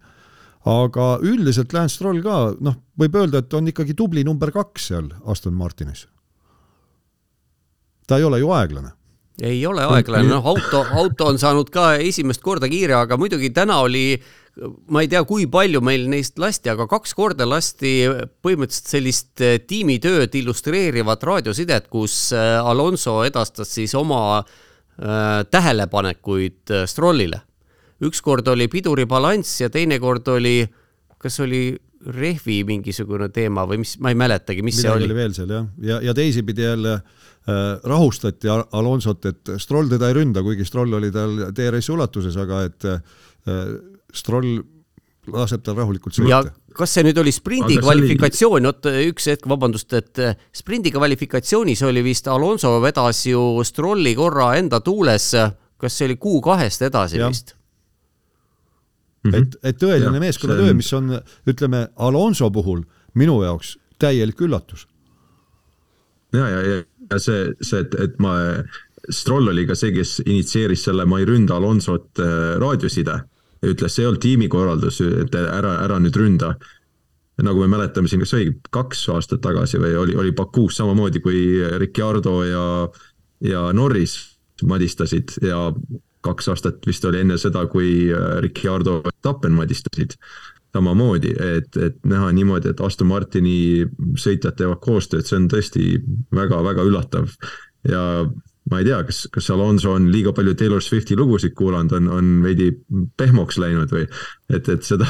[0.65, 5.11] aga üldiselt Lance Stroll ka, noh, võib öelda, et on ikkagi tubli number kaks seal
[5.27, 6.07] Aston Martinis.
[8.07, 8.93] ta ei ole ju aeglane
[9.43, 13.79] ei ole aeglane, noh auto, auto on saanud ka esimest korda kiire, aga muidugi täna
[13.81, 14.21] oli
[14.93, 18.03] ma ei tea, kui palju meil neist lasti, aga kaks korda lasti
[18.45, 27.41] põhimõtteliselt sellist eh, tiimitööd illustreerivat raadiosidet, kus eh, Alonso edastas siis oma äh, tähelepanekuid Strollile.
[28.03, 30.67] ükskord oli piduri balanss ja teinekord oli,
[31.19, 31.71] kas oli
[32.07, 35.07] rehvi mingisugune teema või mis, ma ei mäletagi, mis Midagi see oli.
[35.07, 40.19] oli veel seal jah, ja, ja teisipidi jälle äh, rahustati Alonsot, et Stroll teda ei
[40.19, 43.01] ründa, kuigi Stroll oli tal DRS-i ulatuses, aga et äh,
[44.13, 44.61] Stroll
[45.31, 46.51] laseb tal rahulikult sõita.
[46.75, 51.83] kas see nüüd oli sprindi Aga kvalifikatsioon, oot üks hetk, vabandust, et eh, sprindi kvalifikatsioonis
[51.87, 55.29] oli vist Alonso vedas ju Strolli korra enda tuules,
[55.79, 57.29] kas see oli kuu kahest edasi ja.
[57.31, 57.55] vist?
[59.23, 59.35] Mhm.
[59.39, 61.13] et, et tõeline meeskonnatöö, mis on,
[61.47, 62.83] ütleme, Alonso puhul
[63.15, 64.89] minu jaoks täielik üllatus.
[66.35, 68.35] ja, ja, ja, ja see, see, et, et ma,
[69.11, 73.17] Stroll oli ka see, kes initsieeris selle Ma ei ründa Alonsot äh, raadioside
[73.67, 76.57] ütles, see ei olnud tiimikorraldus, et ära, ära nüüd ründa.
[77.43, 81.59] nagu me mäletame siin, kas oli kaks aastat tagasi või oli, oli Bakuus samamoodi, kui
[81.81, 82.67] Ricciardo ja,
[83.41, 84.15] ja Norris
[84.63, 85.73] madistasid ja
[86.23, 88.13] kaks aastat vist oli enne seda, kui
[88.45, 90.15] Ricciardo ja Tappen madistasid
[90.73, 93.85] samamoodi, et, et näha niimoodi, et Aston Martini
[94.17, 95.99] sõitjad teevad koostööd, see on tõesti
[96.33, 97.33] väga-väga üllatav
[97.89, 98.05] ja
[98.71, 102.33] ma ei tea, kas, kas Alonso on liiga palju Taylor Swifti lugusid kuulanud, on, on
[102.45, 102.71] veidi
[103.19, 104.07] pehmoks läinud või?
[104.53, 105.09] Et, et seda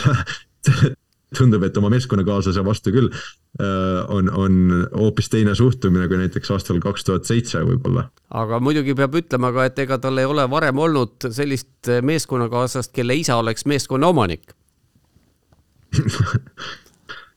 [1.37, 6.81] tundub, et oma meeskonnakaaslase vastu küll äh, on, on hoopis teine suhtumine kui näiteks aastal
[6.83, 8.09] kaks tuhat seitse võib-olla.
[8.43, 13.17] aga muidugi peab ütlema ka, et ega tal ei ole varem olnud sellist meeskonnakaaslast, kelle
[13.21, 14.57] isa oleks meeskonna omanik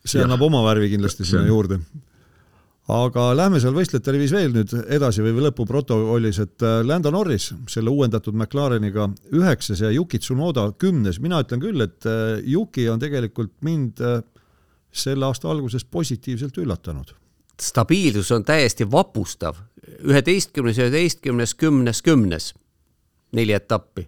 [0.05, 1.79] see annab oma värvi kindlasti sinna juurde
[2.91, 7.89] aga lähme seal võistlejate rivis veel nüüd edasi või lõpuprotokollis, et äh, Lando Norris selle
[7.89, 13.55] uuendatud McLareniga üheksas ja Yuki Tsunoda kümnes, mina ütlen küll, et äh, Yuki on tegelikult
[13.65, 14.19] mind äh,
[14.93, 17.15] selle aasta alguses positiivselt üllatanud.
[17.61, 19.55] stabiilsus on täiesti vapustav,
[20.03, 22.53] üheteistkümnes, üheteistkümnes, kümnes, kümnes,
[23.33, 24.07] neli etappi.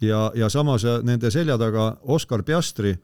[0.00, 2.96] ja, ja samas nende selja taga Oscar Piastri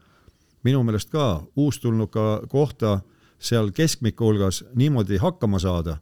[0.64, 3.00] minu meelest ka uustulnuka kohta
[3.38, 5.98] seal keskmiku hulgas niimoodi hakkama saada,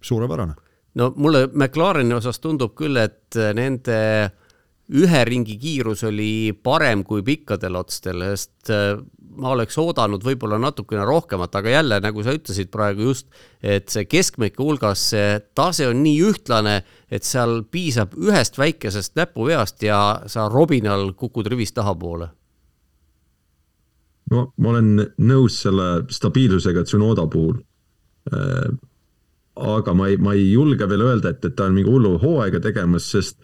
[0.00, 0.54] suurepärane
[0.96, 3.98] no mulle McLareni osas tundub küll, et nende
[4.96, 8.94] ühe ringi kiirus oli parem kui pikkadel otstel, sest äh,
[9.36, 13.26] ma oleks oodanud võib-olla natukene rohkemat, aga jälle, nagu sa ütlesid praegu just,
[13.60, 16.78] et see keskmike hulgas see tase on nii ühtlane,
[17.10, 20.00] et seal piisab ühest väikesest näpuveast ja
[20.30, 22.30] sa robinal kukud rivist tahapoole.
[24.32, 27.60] No ma olen nõus selle stabiilsusega Tsunoda puhul
[28.32, 28.70] äh,
[29.56, 32.60] aga ma ei, ma ei julge veel öelda, et, et ta on mingi hullu hooaega
[32.64, 33.40] tegemas, sest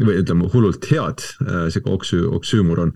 [0.00, 2.92] või ütleme, hullult head, äh, sihuke oksü-, oksüümor on.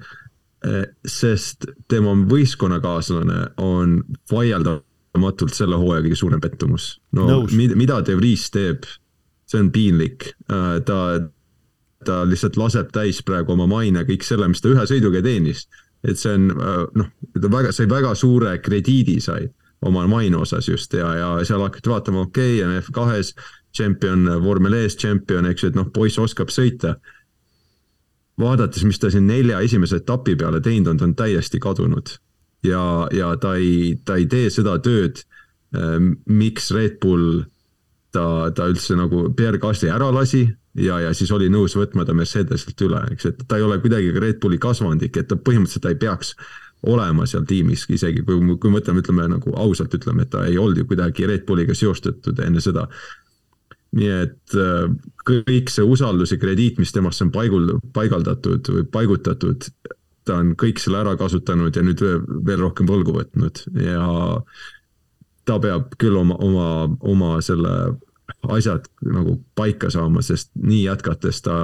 [0.65, 3.99] Äh, sest tema võistkonnakaaslane on
[4.33, 6.95] vaieldamatult selle hooaja kõige suurem pettumus.
[7.17, 8.89] no mida, mida De Vries teeb,
[9.49, 10.99] see on piinlik, ta,
[12.09, 15.67] ta lihtsalt laseb täis praegu oma maine kõik selle, mis ta ühe sõiduga teenis.
[16.05, 19.49] Et see on noh, ta väga, sai väga suure krediidi sai
[19.85, 23.35] oma maine osas just ja, ja seal hakati vaatama, okei okay,, on F2-s
[23.75, 26.97] tšempion, vormel ees tšempion, eks ju, et noh, poiss oskab sõita.
[28.41, 32.17] vaadates, mis ta siin nelja esimese etapi peale teinud on, ta on täiesti kadunud.
[32.65, 35.25] ja, ja ta ei, ta ei tee seda tööd,
[35.77, 37.45] ähm, miks Red Bull
[38.13, 42.15] ta, ta üldse nagu Pierre Gasly ära lasi ja, ja siis oli nõus võtma ta
[42.17, 45.99] Mercedesilt üle, eks, et ta ei ole kuidagi Red Bulli kasvandik, et ta põhimõtteliselt ei
[46.01, 46.35] peaks
[46.91, 50.83] olema seal tiimis, isegi kui, kui mõtleme, ütleme nagu ausalt ütleme, et ta ei olnud
[50.83, 52.89] ju kuidagi Red Bulliga seostatud enne seda.
[53.95, 54.89] Nii et äh,
[55.25, 59.69] kõik see usaldus ja krediit, mis temasse on paigul, paigaldatud või paigutatud,
[60.27, 63.63] ta on kõik selle ära kasutanud ja nüüd veel rohkem võlgu võtnud.
[63.79, 64.09] Ja
[65.45, 66.67] ta peab küll oma, oma,
[67.05, 67.95] oma selle
[68.53, 71.57] asjad nagu paika saama, sest nii jätkates ta,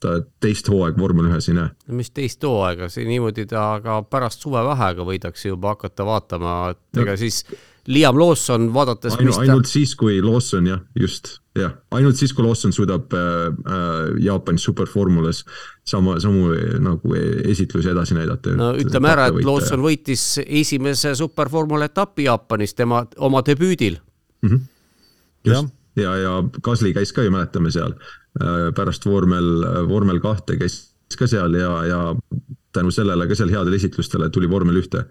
[0.00, 1.74] ta teist hooaega vormel ühes ei näe.
[1.88, 7.04] no mis teist hooaega, see niimoodi ta ka pärast suvevaheaega võidakse juba hakata vaatama, et
[7.04, 7.20] ega no.
[7.20, 7.44] siis
[7.86, 9.72] Liam Lawson, vaadates Ainu, ainult ta...
[9.74, 15.42] siis, kui Lawson jah, just, jah, ainult siis, kui Lawson suudab äh, äh, Jaapanis superformulas
[15.84, 18.54] sama, samu nagu esitlusi edasi näidata.
[18.56, 19.84] no ütleme ära, et Lawson ja.
[19.84, 24.48] võitis esimese superformula etapi Jaapanis tema, oma debüüdil mm.
[24.48, 24.60] -hmm.
[25.44, 25.62] just, ja,
[25.96, 31.28] ja, ja Gasly käis ka ju, mäletame seal äh, pärast vormel, vormel kahte käis ka
[31.30, 32.00] seal ja, ja
[32.74, 35.04] tänu sellele ka seal headele esitlustele tuli vormel ühte.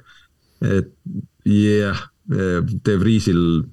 [0.61, 0.91] et
[1.45, 3.63] jah yeah De Vriesil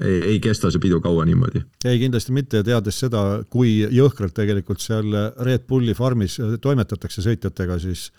[0.00, 1.62] ei, ei kesta see pidu kaua niimoodi.
[1.84, 3.22] ei, kindlasti mitte, teades seda,
[3.52, 5.16] kui jõhkralt tegelikult seal
[5.46, 8.10] Red Bulli farmis toimetatakse sõitjatega, siis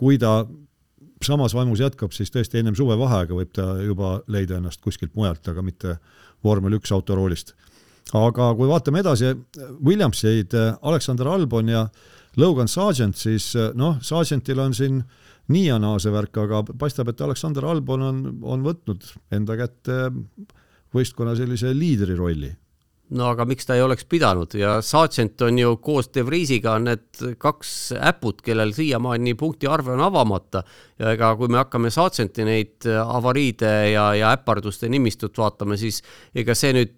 [0.00, 0.40] kui ta
[1.24, 5.64] samas vaimus jätkab, siis tõesti ennem suvevaheaega võib ta juba leida ennast kuskilt mujalt, aga
[5.66, 5.98] mitte
[6.44, 7.54] vormel üks autoroolist.
[8.14, 9.34] aga kui vaatame edasi,
[9.84, 11.88] Williamsid, Alexander Albon ja
[12.36, 17.10] Logan Sargent, siis noh, Sargentil on siin äh, nii ja naa see värk, aga paistab,
[17.12, 20.08] et Aleksander Albon on, on võtnud enda kätte
[20.94, 22.50] võistkonna sellise liidri rolli
[23.16, 27.22] no aga miks ta ei oleks pidanud ja Sargent on ju koos De Vriesiga need
[27.40, 30.62] kaks äput, kellel siiamaani punktiarve on avamata
[30.98, 36.02] ja ega kui me hakkame Sargenti neid avariide ja, ja äparduste nimistut vaatama, siis
[36.34, 36.96] ega see nüüd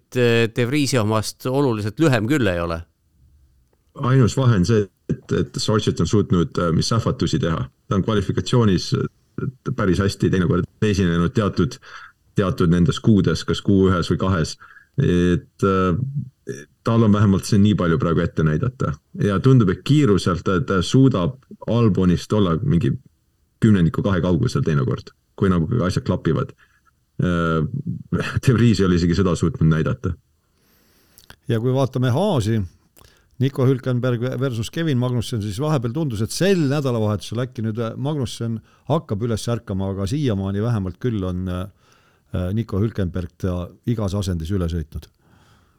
[0.55, 2.81] De Vriesi omast oluliselt lühem küll ei ole.
[3.95, 8.03] ainus vahe on see, et, et Sargent on suutnud äh, mis ähvatusi teha, ta on
[8.05, 9.09] kvalifikatsioonis äh,
[9.75, 11.77] päris hästi teinekord esinenud teatud,
[12.35, 14.55] teatud nendes kuudes, kas kuu ühes või kahes.
[14.97, 15.99] Et äh,
[16.83, 20.81] tal on vähemalt see nii palju praegu ette näidata ja tundub, et kiiruselt ta, ta
[20.81, 21.37] suudab
[21.69, 22.91] Albonist olla mingi
[23.61, 26.55] kümnendiku kahe kaugusel teinekord, kui nagu asjad klapivad.
[27.21, 30.15] De Vries ei ole isegi seda suutnud näidata.
[31.47, 32.61] ja kui vaatame Haasi,
[33.41, 38.59] Nico Hülkenberg versus Kevin Magnussen, siis vahepeal tundus, et sel nädalavahetusel äkki nüüd äh, Magnussen
[38.89, 41.80] hakkab üles ärkama, aga siiamaani vähemalt küll on äh, äh,
[42.55, 43.47] Nico Hülkenberg
[43.91, 45.09] igas asendis üle sõitnud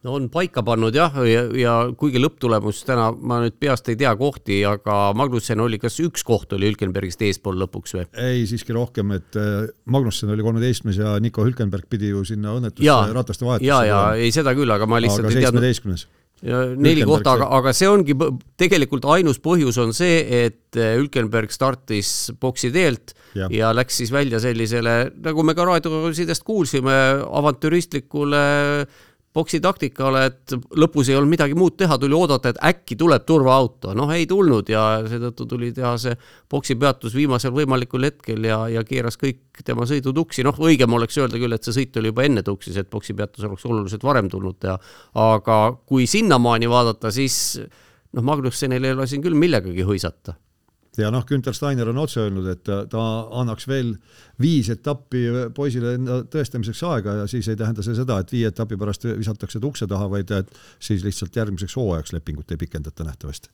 [0.03, 4.13] no on paika pannud jah, ja, ja kuigi lõpptulemus täna, ma nüüd peast ei tea
[4.19, 8.07] kohti, aga Magnussen oli, kas üks koht oli Hülkenbergist eespool lõpuks või?
[8.19, 9.39] ei, siiski rohkem, et
[9.85, 13.71] Magnussen oli kolmeteistkümnes ja Nico Hülkenberg pidi ju sinna õnnetusse rataste vahetusse.
[13.71, 15.71] ja, ja ei seda küll, aga ma lihtsalt aga ei teadnud
[16.43, 18.17] neli kohta, aga, aga see ongi
[18.59, 23.47] tegelikult ainus põhjus on see, et äh, Hülkenberg startis boksi teelt ja.
[23.53, 26.99] ja läks siis välja sellisele, nagu me ka raadiosidest kuulsime,
[27.31, 28.43] avantüristlikule
[29.35, 33.95] boksi taktikale, et lõpus ei olnud midagi muud teha, tuli oodata, et äkki tuleb turvaauto,
[33.97, 36.17] noh ei tulnud ja seetõttu tuli teha see
[36.53, 41.17] boksi peatus viimasel võimalikul hetkel ja, ja keeras kõik tema sõidu tuksi, noh õigem oleks
[41.21, 44.29] öelda küll, et see sõit oli juba enne tuksis, et boksi peatus oleks oluliselt varem
[44.33, 44.77] tulnud teha.
[45.17, 45.59] aga
[45.89, 47.59] kui sinnamaani vaadata, siis
[48.13, 50.37] noh, Magnussenil ei ole siin küll millegagi hõisata
[51.01, 53.05] ja noh, Günter Steiner on otse öelnud, et ta, ta
[53.41, 53.95] annaks veel
[54.41, 55.25] viis etappi
[55.55, 59.61] poisile enda tõestamiseks aega ja siis ei tähenda see seda, et viie etapi pärast visatakse
[59.61, 63.49] ta ukse taha, vaid et siis lihtsalt järgmiseks hooajaks lepingut ei pikendata nähtavasti.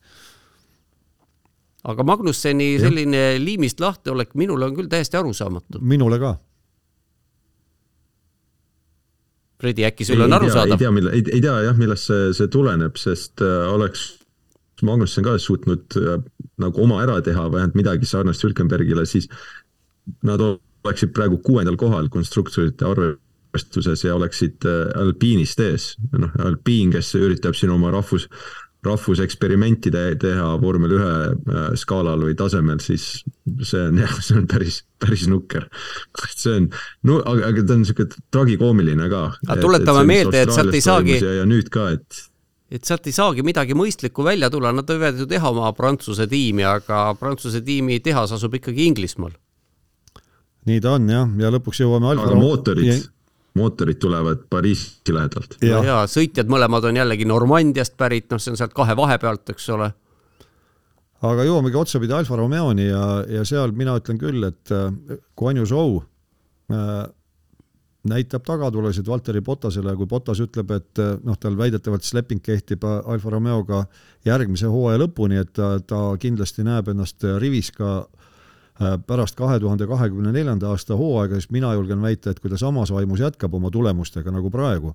[1.85, 5.79] aga Magnusseni selline liimist lahtiolek minule on küll täiesti arusaamatu.
[5.81, 6.37] minule ka
[9.59, 10.77] Fredi, äkki sul on arusaadav?
[10.77, 14.13] ei tea, mille, ei, ei tea jah, millest see, see tuleneb, sest äh, oleks
[14.87, 16.21] Magnussen ka suutnud äh,
[16.63, 19.29] nagu oma ära teha, vähemalt midagi sarnast Hülkenbergile, siis
[20.27, 25.91] nad oleksid praegu kuuendal kohal konstruktorite arvestuses ja oleksid äh, Alpiinist ees.
[26.13, 28.29] noh, Alpiin, kes üritab siin oma rahvus,
[28.87, 33.25] rahvuseksperimenti teha vormel ühe äh, skaalal või tasemel, siis
[33.67, 35.69] see on jah, see on päris, päris nukker.
[36.31, 36.71] see on,
[37.09, 39.25] no aga, aga ta on sihuke tragikoomiline ka.
[39.49, 41.21] aga tuletame meelde, et sealt ei saagi.
[41.41, 42.28] ja nüüd ka, et
[42.71, 46.65] et sealt ei saagi midagi mõistlikku välja tulla, nad võivad ju teha oma Prantsuse tiimi,
[46.69, 49.33] aga Prantsuse tiimi tehas asub ikkagi Inglismaal.
[50.69, 52.27] nii ta on jah, ja lõpuks jõuame Alfa.
[52.29, 53.07] aga mootorid,
[53.57, 55.57] mootorid tulevad Pariisi lähedalt.
[55.65, 59.69] ja, ja sõitjad mõlemad on jällegi Normandiast pärit, noh, see on sealt kahe vahepealt, eks
[59.73, 59.91] ole.
[61.25, 63.07] aga jõuamegi otsapidi Alfa Romeoni ja,
[63.39, 64.93] ja seal mina ütlen küll, et äh,
[65.37, 66.03] Guan Yu Zhou
[66.69, 67.09] äh,
[68.05, 73.31] näitab tagatulesid Valteri Potasele, kui Potas ütleb, et noh, tal väidetavalt siis leping kehtib Alfa
[73.31, 73.85] Romeoga
[74.27, 79.87] järgmise hooaja lõpuni, et ta, ta kindlasti näeb ennast rivis ka äh, pärast kahe tuhande
[79.91, 83.71] kahekümne neljanda aasta hooaega, siis mina julgen väita, et kui ta samas vaimus jätkab oma
[83.75, 84.95] tulemustega nagu praegu,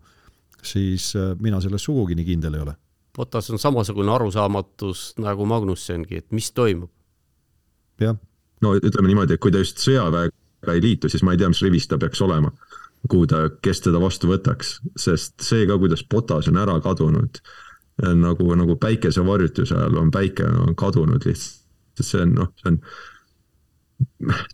[0.63, 2.75] siis mina selles sugugi nii kindel ei ole.
[3.13, 6.89] Potas on samasugune arusaamatus nagu Magnussengi, et mis toimub.
[7.99, 8.15] jah.
[8.61, 11.61] no ütleme niimoodi, et kui ta just sõjaväega ei liitu, siis ma ei tea, mis
[11.61, 12.49] rivis ta peaks olema
[13.09, 17.41] kuhu ta, kes teda vastu võtaks, sest see ka, kuidas Potas on ära kadunud,
[18.19, 21.59] nagu, nagu päikesevarjutuse ajal on päike on kadunud lihtsalt,
[21.99, 22.79] see on noh, see on,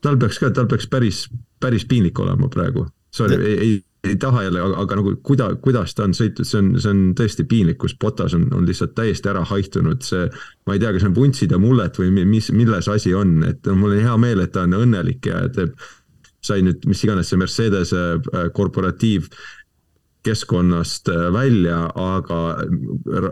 [0.04, 1.28] tal peaks ka, tal peaks päris,
[1.62, 2.88] päris piinlik olema praegu.
[3.16, 6.74] Sorry, ei, ei, ei taha jälle, aga, nagu kuida-, kuidas ta on sõitnud, see on,
[6.82, 10.26] see on tõesti piinlik, kus Potas on, on lihtsalt täiesti ära haihtunud, see
[10.68, 13.72] ma ei tea, kas see on vuntsid ja mullet või mis, milles asi on, et
[13.72, 15.78] mul on hea meel, et ta on õnnelik ja teeb
[16.46, 19.30] sai nüüd mis iganes see Mercedese äh, korporatiiv
[20.24, 22.40] keskkonnast äh, välja, aga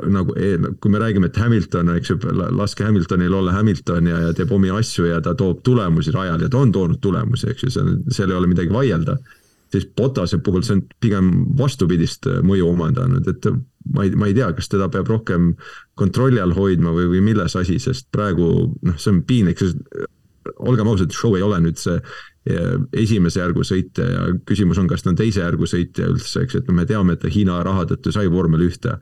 [0.07, 2.19] nagu e, kui me räägime, et Hamilton, eks ju,
[2.55, 6.49] laske Hamiltonil olla Hamilton ja, ja teeb omi asju ja ta toob tulemusi rajal ja
[6.51, 9.17] ta on toonud tulemusi, eks ju, seal, seal ei ole midagi vaielda.
[9.71, 13.49] siis Botase puhul see on pigem vastupidist äh, mõju omandanud, et
[13.93, 15.55] ma ei, ma ei tea, kas teda peab rohkem
[15.99, 20.07] kontrolli all hoidma või, või milles asi, sest praegu noh, see on piinlik, sest
[20.63, 21.99] olgem ausad, show ei ole nüüd see
[22.93, 26.69] esimese järgu sõitja ja küsimus on, kas ta on teise järgu sõitja üldse, eks, et
[26.69, 28.97] no me teame, et ta Hiina raha tõttu sai vormel ühte.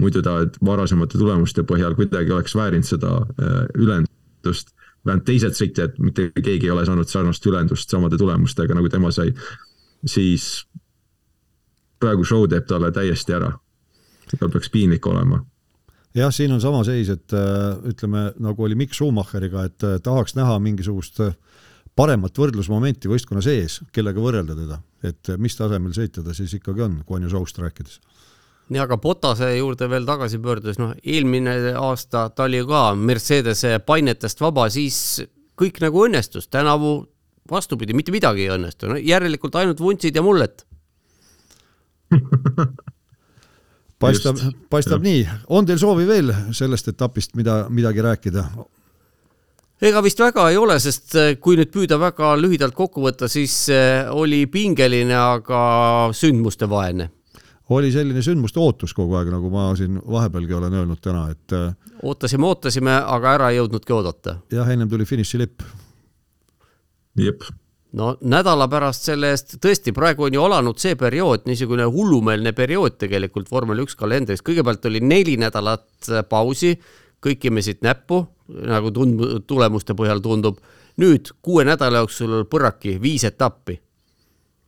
[0.00, 4.74] muidu ta varasemate tulemuste põhjal kuidagi oleks väärinud seda äh, ülendust.
[5.04, 9.34] vähemalt teised sõitjad, mitte keegi ei ole saanud sarnast ülendust samade tulemustega, nagu tema sai.
[10.04, 10.66] siis
[12.00, 13.52] praegu show teeb talle täiesti ära.
[14.38, 15.44] tal peaks piinlik olema
[16.14, 20.58] jah, siin on sama seis, et äh, ütleme, nagu oli Mikk Schumacheriga, et tahaks näha
[20.58, 21.34] mingisugust äh,
[22.00, 27.00] paremat võrdlusmomenti võistkonna sees, kellega võrrelda teda, et mis tasemel sõitja ta siis ikkagi on,
[27.06, 28.00] Guan Yu Zhou'st rääkides?
[28.70, 33.80] Nii, aga Potase juurde veel tagasi pöördudes, noh, eelmine aasta ta oli ju ka Mercedese
[33.82, 34.96] painetest vaba, siis
[35.58, 36.92] kõik nagu õnnestus, tänavu
[37.50, 40.64] vastupidi, mitte midagi ei õnnestu, no järelikult ainult vuntsid ja mullet.
[44.00, 44.38] Paistab,
[44.72, 45.10] paistab ja.
[45.10, 48.46] nii, on teil soovi veel sellest etapist mida, midagi rääkida?
[49.80, 53.54] Ega vist väga ei ole, sest äh, kui nüüd püüda väga lühidalt kokku võtta, siis
[53.72, 55.62] äh, oli pingeline, aga
[56.16, 57.10] sündmustevaene.
[57.70, 61.72] oli selline sündmuste ootus kogu aeg, nagu ma siin vahepealgi olen öelnud täna, et äh,
[62.02, 64.36] ootasime, ootasime, aga ära ei jõudnudki oodata.
[64.52, 65.64] jah, ennem tuli finišilipp.
[67.16, 67.48] jep
[67.96, 73.00] no nädala pärast selle eest, tõesti, praegu on ju alanud see periood, niisugune hullumeelne periood
[73.00, 76.76] tegelikult vormel üks kalendris, kõigepealt oli neli nädalat pausi,
[77.20, 78.22] kõik imesid näppu,
[78.70, 80.58] nagu tund-, tulemuste põhjal tundub.
[81.00, 83.80] nüüd kuue nädala jooksul põrraki viis etappi.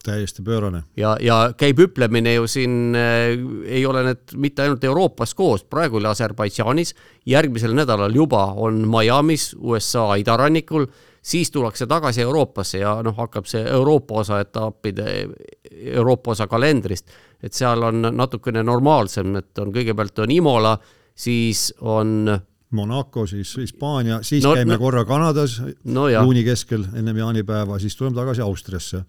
[0.05, 0.83] täiesti pöörane.
[0.97, 5.97] ja, ja käib hüplemine ju siin äh,, ei ole need mitte ainult Euroopas koos, praegu
[5.97, 6.95] oli Aserbaidžaanis,
[7.27, 10.87] järgmisel nädalal juba on Miami's, USA idarannikul,
[11.23, 15.29] siis tullakse tagasi Euroopasse ja noh, hakkab see Euroopa osa etappide,
[15.71, 17.11] Euroopa osa kalendrist,
[17.43, 20.77] et seal on natukene normaalsem, et on kõigepealt on Imola,
[21.15, 22.33] siis on
[22.73, 27.97] Monaco, siis Hispaania, siis no, käime no, korra Kanadas no juuni keskel ennem jaanipäeva, siis
[27.99, 29.03] tuleme tagasi Austriasse.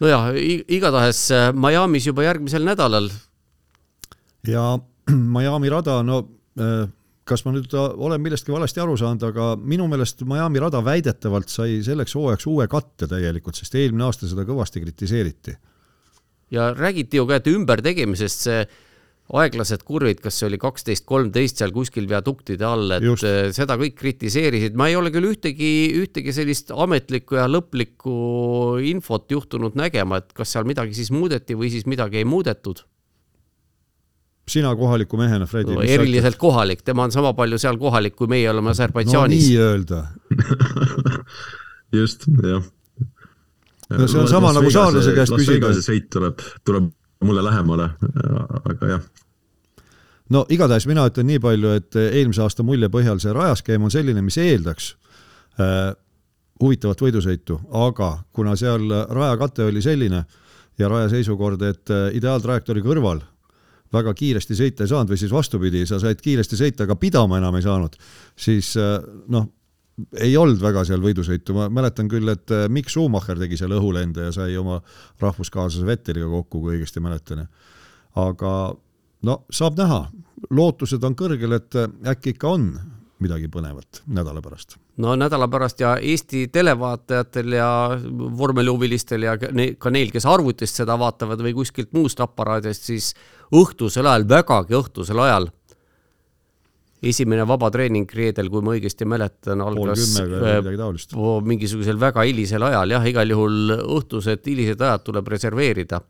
[0.00, 0.32] nojah,
[0.68, 3.10] igatahes äh, Miami's juba järgmisel nädalal.
[4.48, 4.78] ja
[5.36, 6.24] Miami rada, no
[6.58, 6.86] äh,
[7.28, 11.80] kas ma nüüd olen millestki valesti aru saanud, aga minu meelest Miami rada väidetavalt sai
[11.86, 15.56] selleks hooajaks uue katte täielikult, sest eelmine aasta seda kõvasti kritiseeriti.
[16.50, 18.64] ja räägiti ju ka, et ümbertegemisest see
[19.32, 23.24] aeglased kurvid, kas see oli kaksteist, kolmteist seal kuskil viaduktide all, et Just.
[23.24, 25.72] Eh, seda kõik kritiseerisid, ma ei ole küll ühtegi,
[26.02, 28.16] ühtegi sellist ametlikku ja lõplikku
[28.90, 32.84] infot juhtunud nägema, et kas seal midagi siis muudeti või siis midagi ei muudetud
[34.52, 35.82] sina kohaliku mehena, Fredi no,?
[35.86, 39.44] eriliselt kohalik, tema on sama palju seal kohalik, kui meie oleme Aserbaidžaanis.
[39.46, 40.00] no nii-öelda
[41.98, 42.66] just, jah.
[43.92, 45.68] no see on sama nagu saarlase käest küsida.
[45.68, 46.90] Las Vegase sõit tuleb, tuleb
[47.22, 47.90] mulle lähemale,
[48.64, 49.02] aga jah.
[50.32, 54.22] No igatahes mina ütlen nii palju, et eelmise aasta mulje põhjal see rajaskeem on selline,
[54.24, 54.92] mis eeldaks
[55.60, 55.90] äh,
[56.62, 60.24] huvitavat võidusõitu, aga kuna seal rajakate oli selline
[60.78, 63.20] ja raja seisukord, et äh, ideaaltrajektoori kõrval
[63.92, 67.58] väga kiiresti sõita ei saanud või siis vastupidi, sa said kiiresti sõita, aga pidama enam
[67.58, 67.98] ei saanud,
[68.38, 68.96] siis äh,
[69.32, 69.50] noh,
[70.16, 74.28] ei olnud väga seal võidusõitu, ma mäletan küll, et äh, Mikk Schumacher tegi seal õhulende
[74.28, 74.80] ja sai oma
[75.20, 77.46] rahvuskaaslase Vetteliga kokku, kui õigesti mäletan.
[78.16, 78.52] aga
[79.22, 80.00] no saab näha,
[80.50, 82.72] lootused on kõrgel, et äh, äkki ikka on
[83.22, 84.76] midagi põnevat nädala pärast.
[84.96, 87.68] no nädala pärast ja Eesti televaatajatel ja
[88.38, 93.12] vormelihuvilistel ja ka neil, kes arvutist seda vaatavad või kuskilt muust aparaadist, siis
[93.54, 95.50] õhtusel ajal, vägagi õhtusel ajal.
[97.02, 100.60] Esimene vabatreening reedel, kui ma õigesti mäletan, algas äh,
[101.46, 106.00] mingisugusel väga hilisel ajal, jah, igal juhul õhtused hilised ajad tuleb reserveerida.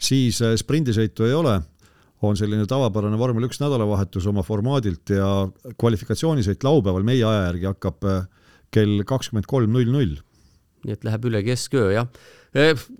[0.00, 1.60] siis äh, sprindisõitu ei ole
[2.22, 5.28] on selline tavapärane vormel üks nädalavahetus oma formaadilt ja
[5.80, 8.24] kvalifikatsioonisõit laupäeval meie aja järgi hakkab äh,
[8.72, 10.16] kell kakskümmend kolm null null.
[10.84, 12.08] nii et läheb üle kesköö, jah.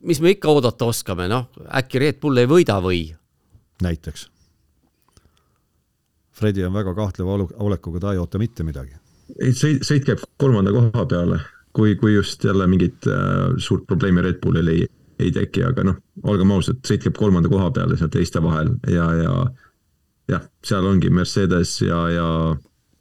[0.05, 1.49] mis me ikka oodata oskame, noh,
[1.81, 3.07] äkki Red Bull ei võida või?
[3.81, 4.29] näiteks.
[6.41, 8.95] Fredi on väga kahtleva olekuga, ta ei oota mitte midagi.
[9.39, 11.41] ei, sõit, sõit käib kolmanda koha peale,
[11.77, 14.87] kui, kui just jälle mingit äh, suurt probleemi Red Bullil ei,
[15.21, 19.07] ei teki, aga noh, olgem ausad, sõit käib kolmanda koha peale seal teiste vahel ja,
[19.21, 19.37] ja
[20.33, 22.27] jah, seal ongi Mercedes ja, ja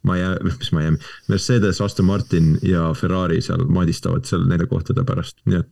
[0.06, 5.60] Miami, mis Miami, Mercedes, Aston Martin ja Ferrari seal madistavad seal nende kohtade pärast, nii
[5.60, 5.68] et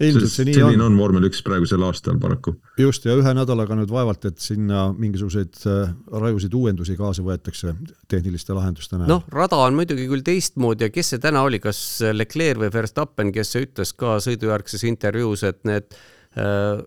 [0.00, 0.60] ilmselt see nii on.
[0.60, 2.54] selline on vormel üks praegusel aastal paraku.
[2.80, 5.90] just, ja ühe nädalaga nüüd vaevalt, et sinna mingisuguseid äh,
[6.24, 7.74] rajusid uuendusi kaasa võetakse
[8.10, 9.10] tehniliste lahenduste näol.
[9.10, 11.82] noh, rada on muidugi küll teistmoodi ja kes see täna oli, kas
[12.14, 15.90] Leclerc või Verstappen, kes ütles ka sõidujärgses intervjuus, et need
[16.38, 16.80] äh,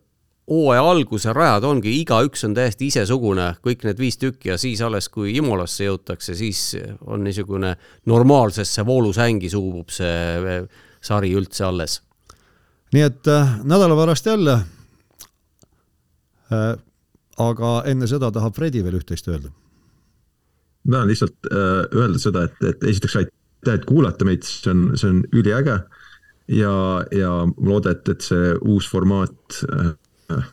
[0.49, 5.07] hooaja alguse rajad ongi, igaüks on täiesti isesugune, kõik need viis tükki ja siis alles,
[5.13, 6.73] kui Imolasse jõutakse, siis
[7.05, 7.75] on niisugune
[8.09, 10.17] normaalsesse voolusängi suubub see
[10.57, 10.65] äh,
[11.03, 12.01] sari üldse alles
[12.93, 14.59] nii et äh, nädala pärast jälle
[16.53, 16.75] äh,.
[17.41, 19.49] aga enne seda tahab Fredi veel üht-teist öelda.
[20.85, 24.85] ma tahan lihtsalt äh, öelda seda, et, et esiteks aitäh, et kuulate meid, see on,
[24.99, 25.79] see on üliäge.
[26.47, 26.73] ja,
[27.11, 29.63] ja loodan, et, see uus formaat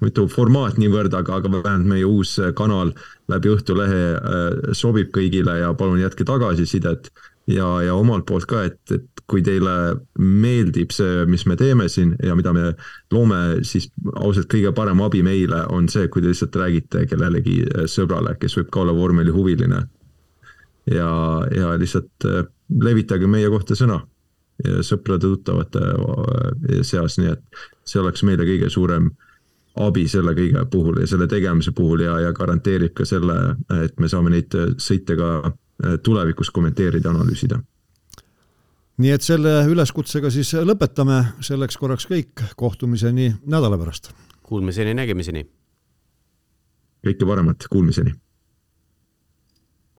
[0.05, 2.91] mitu formaat niivõrd, aga, aga vähemalt meie uus kanal
[3.31, 7.09] läbi Õhtulehe sobib kõigile ja palun jätke tagasisidet
[7.47, 9.73] ja, ja omalt poolt ka, et, et kui teile
[10.19, 12.73] meeldib see, mis me teeme siin ja mida me
[13.15, 17.87] loome, siis ausalt kõige parem abi meile on see, kui te lihtsalt räägite kellelegi äh,
[17.91, 19.83] sõbrale, kes võib ka olla vormelihuviline.
[20.91, 21.11] ja,
[21.55, 22.45] ja lihtsalt äh,
[22.83, 24.01] levitage meie kohta sõna
[24.61, 29.13] sõprade-tuttavate äh, seas, nii et see oleks meile kõige suurem
[29.81, 33.55] abi selle kõige puhul ja selle tegemise puhul ja, ja garanteerib ka selle,
[33.85, 35.53] et me saame neid sõite ka
[36.03, 37.61] tulevikus kommenteerida, analüüsida.
[39.01, 44.13] nii et selle üleskutsega siis lõpetame selleks korraks kõik, kohtumiseni nädala pärast.
[44.43, 45.47] Kuulmiseni, nägemiseni.
[47.07, 48.13] kõike paremat, kuulmiseni